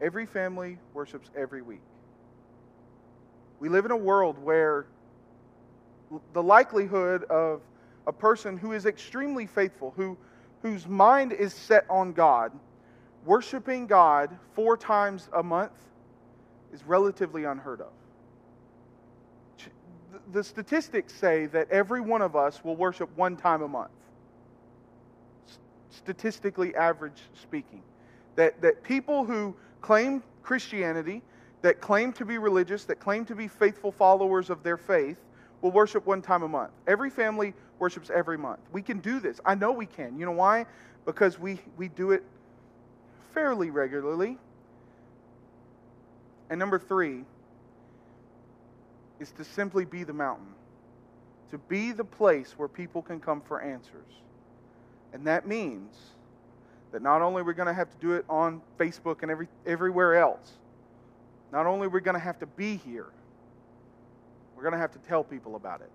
Every 0.01 0.25
family 0.25 0.77
worships 0.93 1.29
every 1.35 1.61
week. 1.61 1.81
We 3.59 3.69
live 3.69 3.85
in 3.85 3.91
a 3.91 3.97
world 3.97 4.37
where 4.37 4.85
the 6.33 6.43
likelihood 6.43 7.23
of 7.25 7.61
a 8.05 8.13
person 8.13 8.57
who 8.57 8.73
is 8.73 8.85
extremely 8.85 9.47
faithful, 9.47 9.93
who, 9.95 10.17
whose 10.61 10.87
mind 10.87 11.31
is 11.33 11.53
set 11.53 11.85
on 11.89 12.13
God, 12.13 12.51
worshiping 13.25 13.87
God 13.87 14.37
four 14.53 14.77
times 14.77 15.29
a 15.33 15.41
month 15.41 15.71
is 16.73 16.83
relatively 16.83 17.45
unheard 17.45 17.81
of 17.81 17.91
the 20.31 20.43
statistics 20.43 21.13
say 21.13 21.45
that 21.47 21.69
every 21.71 22.01
one 22.01 22.21
of 22.21 22.35
us 22.35 22.63
will 22.63 22.75
worship 22.75 23.09
one 23.15 23.35
time 23.35 23.61
a 23.61 23.67
month. 23.67 23.91
Statistically 25.89 26.75
average 26.75 27.21
speaking. 27.41 27.81
That, 28.35 28.61
that 28.61 28.83
people 28.83 29.25
who 29.25 29.55
claim 29.85 30.23
Christianity, 30.41 31.21
that 31.61 31.79
claim 31.79 32.11
to 32.13 32.25
be 32.25 32.39
religious, 32.39 32.85
that 32.85 32.99
claim 32.99 33.23
to 33.25 33.35
be 33.35 33.47
faithful 33.47 33.91
followers 33.91 34.49
of 34.49 34.63
their 34.63 34.77
faith, 34.77 35.19
will 35.61 35.69
worship 35.69 36.07
one 36.07 36.23
time 36.23 36.41
a 36.41 36.47
month. 36.47 36.71
Every 36.87 37.11
family 37.11 37.53
worships 37.77 38.09
every 38.09 38.35
month. 38.35 38.61
We 38.71 38.81
can 38.81 38.97
do 38.97 39.19
this. 39.19 39.39
I 39.45 39.53
know 39.53 39.71
we 39.71 39.85
can. 39.85 40.17
You 40.17 40.25
know 40.25 40.31
why? 40.31 40.65
Because 41.05 41.37
we, 41.37 41.59
we 41.77 41.87
do 41.89 42.13
it 42.13 42.23
fairly 43.35 43.69
regularly. 43.69 44.39
And 46.49 46.57
number 46.57 46.79
three, 46.79 47.23
is 49.19 49.29
to 49.33 49.43
simply 49.43 49.85
be 49.85 50.03
the 50.03 50.13
mountain, 50.13 50.55
to 51.51 51.59
be 51.59 51.91
the 51.91 52.03
place 52.03 52.55
where 52.57 52.67
people 52.67 53.03
can 53.03 53.19
come 53.19 53.39
for 53.39 53.61
answers. 53.61 54.09
And 55.13 55.27
that 55.27 55.47
means 55.47 55.95
that 56.95 57.01
not 57.01 57.21
only 57.21 57.41
are 57.41 57.43
we 57.43 57.53
going 57.53 57.67
to 57.67 57.73
have 57.73 57.91
to 57.91 57.97
do 57.97 58.13
it 58.13 58.23
on 58.29 58.61
Facebook 58.79 59.21
and 59.21 59.29
every, 59.29 59.49
everywhere 59.65 60.15
else, 60.15 60.53
not 61.51 61.65
only 61.65 61.87
are 61.87 61.89
we 61.89 61.99
going 61.99 62.15
to 62.15 62.19
have 62.21 62.39
to 62.39 62.45
be 62.45 62.77
here, 62.77 63.07
we're 64.55 64.63
going 64.63 64.71
to 64.71 64.79
have 64.79 64.93
to 64.93 64.99
tell 64.99 65.21
people 65.21 65.57
about 65.57 65.81
it. 65.81 65.91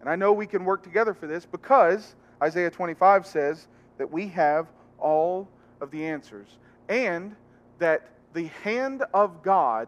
And 0.00 0.10
I 0.10 0.16
know 0.16 0.32
we 0.32 0.48
can 0.48 0.64
work 0.64 0.82
together 0.82 1.14
for 1.14 1.28
this 1.28 1.46
because 1.46 2.16
Isaiah 2.42 2.70
25 2.70 3.24
says 3.24 3.68
that 3.98 4.10
we 4.10 4.26
have 4.28 4.66
all 4.98 5.46
of 5.80 5.92
the 5.92 6.06
answers 6.06 6.48
and 6.88 7.36
that 7.78 8.08
the 8.34 8.48
hand 8.64 9.04
of 9.14 9.44
God 9.44 9.86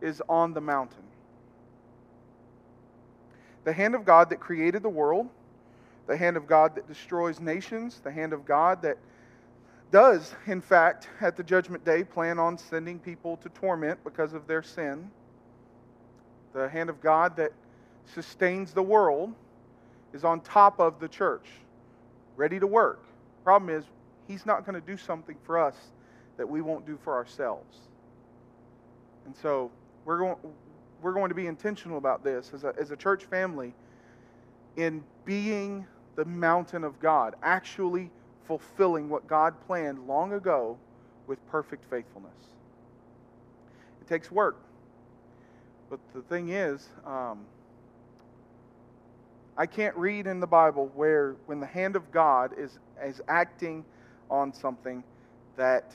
is 0.00 0.22
on 0.28 0.54
the 0.54 0.60
mountain 0.60 1.02
the 3.64 3.72
hand 3.72 3.96
of 3.96 4.04
God 4.06 4.30
that 4.30 4.40
created 4.40 4.82
the 4.82 4.88
world, 4.88 5.28
the 6.06 6.16
hand 6.16 6.38
of 6.38 6.46
God 6.46 6.74
that 6.76 6.88
destroys 6.88 7.38
nations, 7.38 8.00
the 8.02 8.10
hand 8.10 8.32
of 8.32 8.46
God 8.46 8.80
that 8.80 8.96
does, 9.90 10.34
in 10.46 10.60
fact, 10.60 11.08
at 11.20 11.36
the 11.36 11.42
judgment 11.42 11.84
day, 11.84 12.04
plan 12.04 12.38
on 12.38 12.58
sending 12.58 12.98
people 12.98 13.36
to 13.38 13.48
torment 13.50 14.02
because 14.04 14.32
of 14.34 14.46
their 14.46 14.62
sin, 14.62 15.10
the 16.52 16.68
hand 16.68 16.90
of 16.90 17.00
God 17.00 17.36
that 17.36 17.52
sustains 18.14 18.72
the 18.72 18.82
world 18.82 19.34
is 20.12 20.24
on 20.24 20.40
top 20.40 20.80
of 20.80 21.00
the 21.00 21.08
church, 21.08 21.46
ready 22.36 22.58
to 22.58 22.66
work. 22.66 23.04
Problem 23.44 23.70
is, 23.70 23.84
He's 24.26 24.44
not 24.44 24.66
going 24.66 24.78
to 24.78 24.86
do 24.86 24.98
something 24.98 25.36
for 25.44 25.58
us 25.58 25.74
that 26.36 26.48
we 26.48 26.60
won't 26.60 26.86
do 26.86 26.98
for 27.02 27.14
ourselves. 27.14 27.78
And 29.24 29.34
so 29.34 29.70
we're 30.04 30.18
going, 30.18 30.36
we're 31.00 31.12
going 31.12 31.30
to 31.30 31.34
be 31.34 31.46
intentional 31.46 31.98
about 31.98 32.22
this 32.22 32.50
as 32.52 32.64
a, 32.64 32.74
as 32.78 32.90
a 32.90 32.96
church 32.96 33.24
family 33.24 33.74
in 34.76 35.02
being 35.24 35.86
the 36.16 36.24
mountain 36.24 36.84
of 36.84 36.98
God, 37.00 37.36
actually 37.42 38.10
fulfilling 38.48 39.10
what 39.10 39.28
God 39.28 39.54
planned 39.66 40.08
long 40.08 40.32
ago 40.32 40.78
with 41.28 41.38
perfect 41.50 41.84
faithfulness. 41.88 42.32
It 44.00 44.08
takes 44.08 44.32
work. 44.32 44.56
But 45.90 46.00
the 46.14 46.22
thing 46.22 46.48
is, 46.48 46.88
um, 47.06 47.44
I 49.56 49.66
can't 49.66 49.94
read 49.96 50.26
in 50.26 50.40
the 50.40 50.46
Bible 50.46 50.90
where 50.94 51.36
when 51.46 51.60
the 51.60 51.66
hand 51.66 51.94
of 51.94 52.10
God 52.10 52.52
is, 52.58 52.78
is 53.04 53.20
acting 53.28 53.84
on 54.30 54.52
something 54.52 55.04
that 55.56 55.92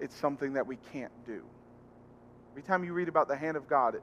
it's 0.00 0.16
something 0.16 0.54
that 0.54 0.66
we 0.66 0.76
can't 0.92 1.12
do. 1.26 1.42
Every 2.52 2.62
time 2.62 2.84
you 2.84 2.92
read 2.92 3.08
about 3.08 3.28
the 3.28 3.36
hand 3.36 3.56
of 3.56 3.68
God 3.68 3.96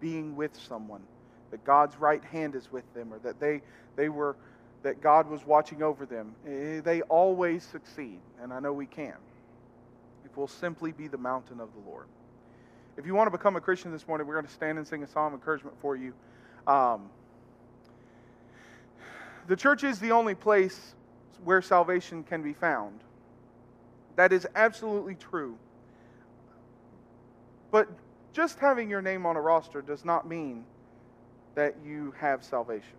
being 0.00 0.36
with 0.36 0.56
someone, 0.56 1.02
that 1.50 1.64
God's 1.64 1.96
right 1.96 2.22
hand 2.22 2.54
is 2.54 2.70
with 2.70 2.84
them, 2.94 3.12
or 3.12 3.18
that 3.20 3.40
they, 3.40 3.62
they 3.96 4.08
were 4.08 4.36
that 4.82 5.00
God 5.00 5.28
was 5.28 5.44
watching 5.44 5.82
over 5.82 6.06
them, 6.06 6.34
eh, 6.46 6.80
they 6.80 7.02
always 7.02 7.64
succeed. 7.64 8.20
And 8.42 8.52
I 8.52 8.60
know 8.60 8.72
we 8.72 8.86
can. 8.86 9.14
If 10.24 10.36
we'll 10.36 10.46
simply 10.46 10.92
be 10.92 11.08
the 11.08 11.18
mountain 11.18 11.60
of 11.60 11.68
the 11.72 11.90
Lord. 11.90 12.06
If 12.96 13.06
you 13.06 13.14
want 13.14 13.28
to 13.28 13.36
become 13.36 13.56
a 13.56 13.60
Christian 13.60 13.92
this 13.92 14.06
morning, 14.08 14.26
we're 14.26 14.34
going 14.34 14.46
to 14.46 14.52
stand 14.52 14.78
and 14.78 14.86
sing 14.86 15.02
a 15.02 15.08
psalm 15.08 15.28
of 15.28 15.40
encouragement 15.40 15.76
for 15.80 15.96
you. 15.96 16.12
Um, 16.66 17.08
the 19.46 19.56
church 19.56 19.84
is 19.84 19.98
the 19.98 20.12
only 20.12 20.34
place 20.34 20.94
where 21.44 21.62
salvation 21.62 22.22
can 22.22 22.42
be 22.42 22.52
found. 22.52 23.00
That 24.16 24.32
is 24.32 24.46
absolutely 24.54 25.14
true. 25.14 25.56
But 27.70 27.88
just 28.32 28.58
having 28.58 28.90
your 28.90 29.00
name 29.00 29.26
on 29.26 29.36
a 29.36 29.40
roster 29.40 29.80
does 29.80 30.04
not 30.04 30.28
mean 30.28 30.64
that 31.54 31.76
you 31.84 32.14
have 32.18 32.44
salvation. 32.44 32.96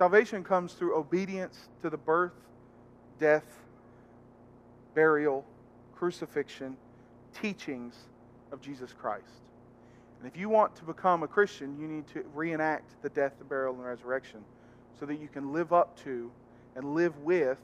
Salvation 0.00 0.42
comes 0.42 0.72
through 0.72 0.96
obedience 0.96 1.68
to 1.82 1.90
the 1.90 1.96
birth, 1.98 2.32
death, 3.18 3.44
burial, 4.94 5.44
crucifixion, 5.94 6.74
teachings 7.38 7.94
of 8.50 8.62
Jesus 8.62 8.94
Christ. 8.94 9.42
And 10.18 10.26
if 10.26 10.38
you 10.40 10.48
want 10.48 10.74
to 10.76 10.84
become 10.84 11.22
a 11.22 11.28
Christian, 11.28 11.78
you 11.78 11.86
need 11.86 12.06
to 12.14 12.24
reenact 12.34 12.94
the 13.02 13.10
death, 13.10 13.34
the 13.38 13.44
burial, 13.44 13.74
and 13.74 13.84
resurrection 13.84 14.40
so 14.98 15.04
that 15.04 15.20
you 15.20 15.28
can 15.28 15.52
live 15.52 15.70
up 15.70 16.02
to 16.04 16.30
and 16.76 16.94
live 16.94 17.14
with 17.18 17.58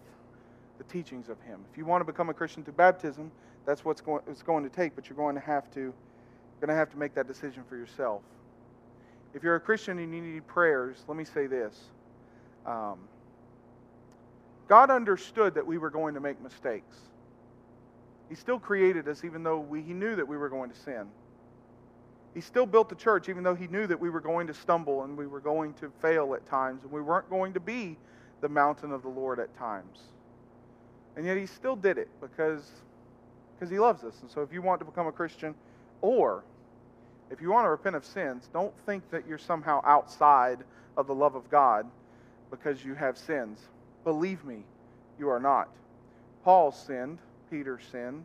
the 0.76 0.84
teachings 0.84 1.30
of 1.30 1.41
Him. 1.41 1.61
If 1.72 1.78
you 1.78 1.87
want 1.87 2.03
to 2.03 2.05
become 2.05 2.28
a 2.28 2.34
Christian 2.34 2.62
through 2.62 2.74
baptism, 2.74 3.32
that's 3.64 3.82
what's 3.82 4.03
going, 4.03 4.20
it's 4.28 4.43
going 4.43 4.62
to 4.62 4.68
take, 4.68 4.95
but 4.95 5.09
you're 5.09 5.16
going 5.16 5.37
to 5.37 5.41
have 5.41 5.70
to 5.70 5.95
going 6.61 6.68
to 6.68 6.74
have 6.74 6.91
to 6.91 6.99
make 6.99 7.14
that 7.14 7.28
decision 7.28 7.64
for 7.66 7.78
yourself. 7.78 8.20
If 9.32 9.43
you're 9.43 9.57
a 9.57 9.61
Christian 9.61 9.99
and 9.99 10.14
you 10.14 10.20
need 10.20 10.47
prayers, 10.47 11.03
let 11.09 11.16
me 11.16 11.24
say 11.24 11.47
this. 11.47 11.80
Um, 12.67 12.99
God 14.69 14.91
understood 14.91 15.55
that 15.55 15.67
we 15.67 15.79
were 15.79 15.91
going 15.91 16.14
to 16.14 16.21
make 16.21 16.41
mistakes. 16.43 16.97
He 18.29 18.35
still 18.35 18.59
created 18.59 19.07
us 19.07 19.25
even 19.25 19.43
though 19.45 19.59
we, 19.59 19.83
He 19.83 19.93
knew 19.93 20.17
that 20.17 20.27
we 20.27 20.37
were 20.37 20.49
going 20.49 20.71
to 20.71 20.77
sin. 20.77 21.07
He 22.35 22.41
still 22.41 22.67
built 22.67 22.89
the 22.89 22.97
church 22.97 23.29
even 23.29 23.45
though 23.45 23.55
He 23.55 23.69
knew 23.69 23.87
that 23.87 24.01
we 24.01 24.11
were 24.11 24.21
going 24.21 24.49
to 24.49 24.55
stumble 24.55 25.05
and 25.05 25.17
we 25.17 25.27
were 25.27 25.41
going 25.41 25.75
to 25.75 25.93
fail 26.03 26.35
at 26.35 26.45
times 26.47 26.83
and 26.83 26.91
we 26.91 27.01
weren't 27.01 27.31
going 27.31 27.53
to 27.55 27.61
be 27.61 27.97
the 28.41 28.49
mountain 28.49 28.93
of 28.93 29.03
the 29.03 29.09
Lord 29.09 29.39
at 29.39 29.57
times. 29.57 30.01
And 31.17 31.25
yet 31.25 31.37
He 31.37 31.47
still 31.47 31.77
did 31.77 31.99
it 31.99 32.09
because, 32.21 32.69
because 33.55 33.71
He 33.71 33.79
loves 33.79 34.03
us. 34.03 34.14
And 34.23 34.31
so 34.31 34.43
if 34.43 34.53
you 34.53 34.61
want 34.61 34.81
to 34.81 34.85
become 34.85 35.07
a 35.07 35.12
Christian, 35.12 35.55
or 36.03 36.43
if 37.31 37.41
you 37.41 37.51
want 37.51 37.64
to 37.64 37.71
repent 37.71 37.95
of 37.95 38.05
sins, 38.05 38.49
don't 38.53 38.75
think 38.85 39.09
that 39.11 39.27
you're 39.29 39.39
somehow 39.39 39.81
outside 39.85 40.59
of 40.97 41.07
the 41.07 41.14
love 41.14 41.37
of 41.37 41.49
God 41.49 41.87
because 42.51 42.85
you 42.85 42.95
have 42.95 43.19
sins. 43.19 43.59
Believe 44.05 44.45
me, 44.45 44.65
you 45.19 45.29
are 45.29 45.41
not. 45.41 45.69
Paul 46.45 46.73
sinned, 46.73 47.19
Peter 47.51 47.81
sinned, 47.91 48.25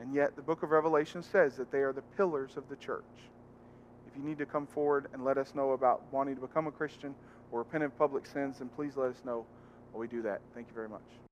and 0.00 0.14
yet 0.14 0.36
the 0.36 0.42
book 0.42 0.62
of 0.62 0.70
Revelation 0.70 1.22
says 1.22 1.56
that 1.56 1.72
they 1.72 1.78
are 1.78 1.92
the 1.92 2.02
pillars 2.16 2.56
of 2.56 2.68
the 2.68 2.76
church. 2.76 3.04
If 4.06 4.16
you 4.16 4.22
need 4.22 4.38
to 4.38 4.46
come 4.46 4.66
forward 4.66 5.08
and 5.12 5.24
let 5.24 5.38
us 5.38 5.54
know 5.54 5.72
about 5.72 6.02
wanting 6.12 6.34
to 6.36 6.40
become 6.40 6.66
a 6.66 6.72
Christian 6.72 7.14
or 7.50 7.60
repent 7.60 7.84
of 7.84 7.96
public 7.98 8.26
sins, 8.26 8.58
then 8.58 8.68
please 8.68 8.96
let 8.96 9.10
us 9.10 9.24
know 9.24 9.46
while 9.92 10.00
we 10.00 10.08
do 10.08 10.22
that. 10.22 10.40
Thank 10.54 10.68
you 10.68 10.74
very 10.74 10.88
much. 10.88 11.27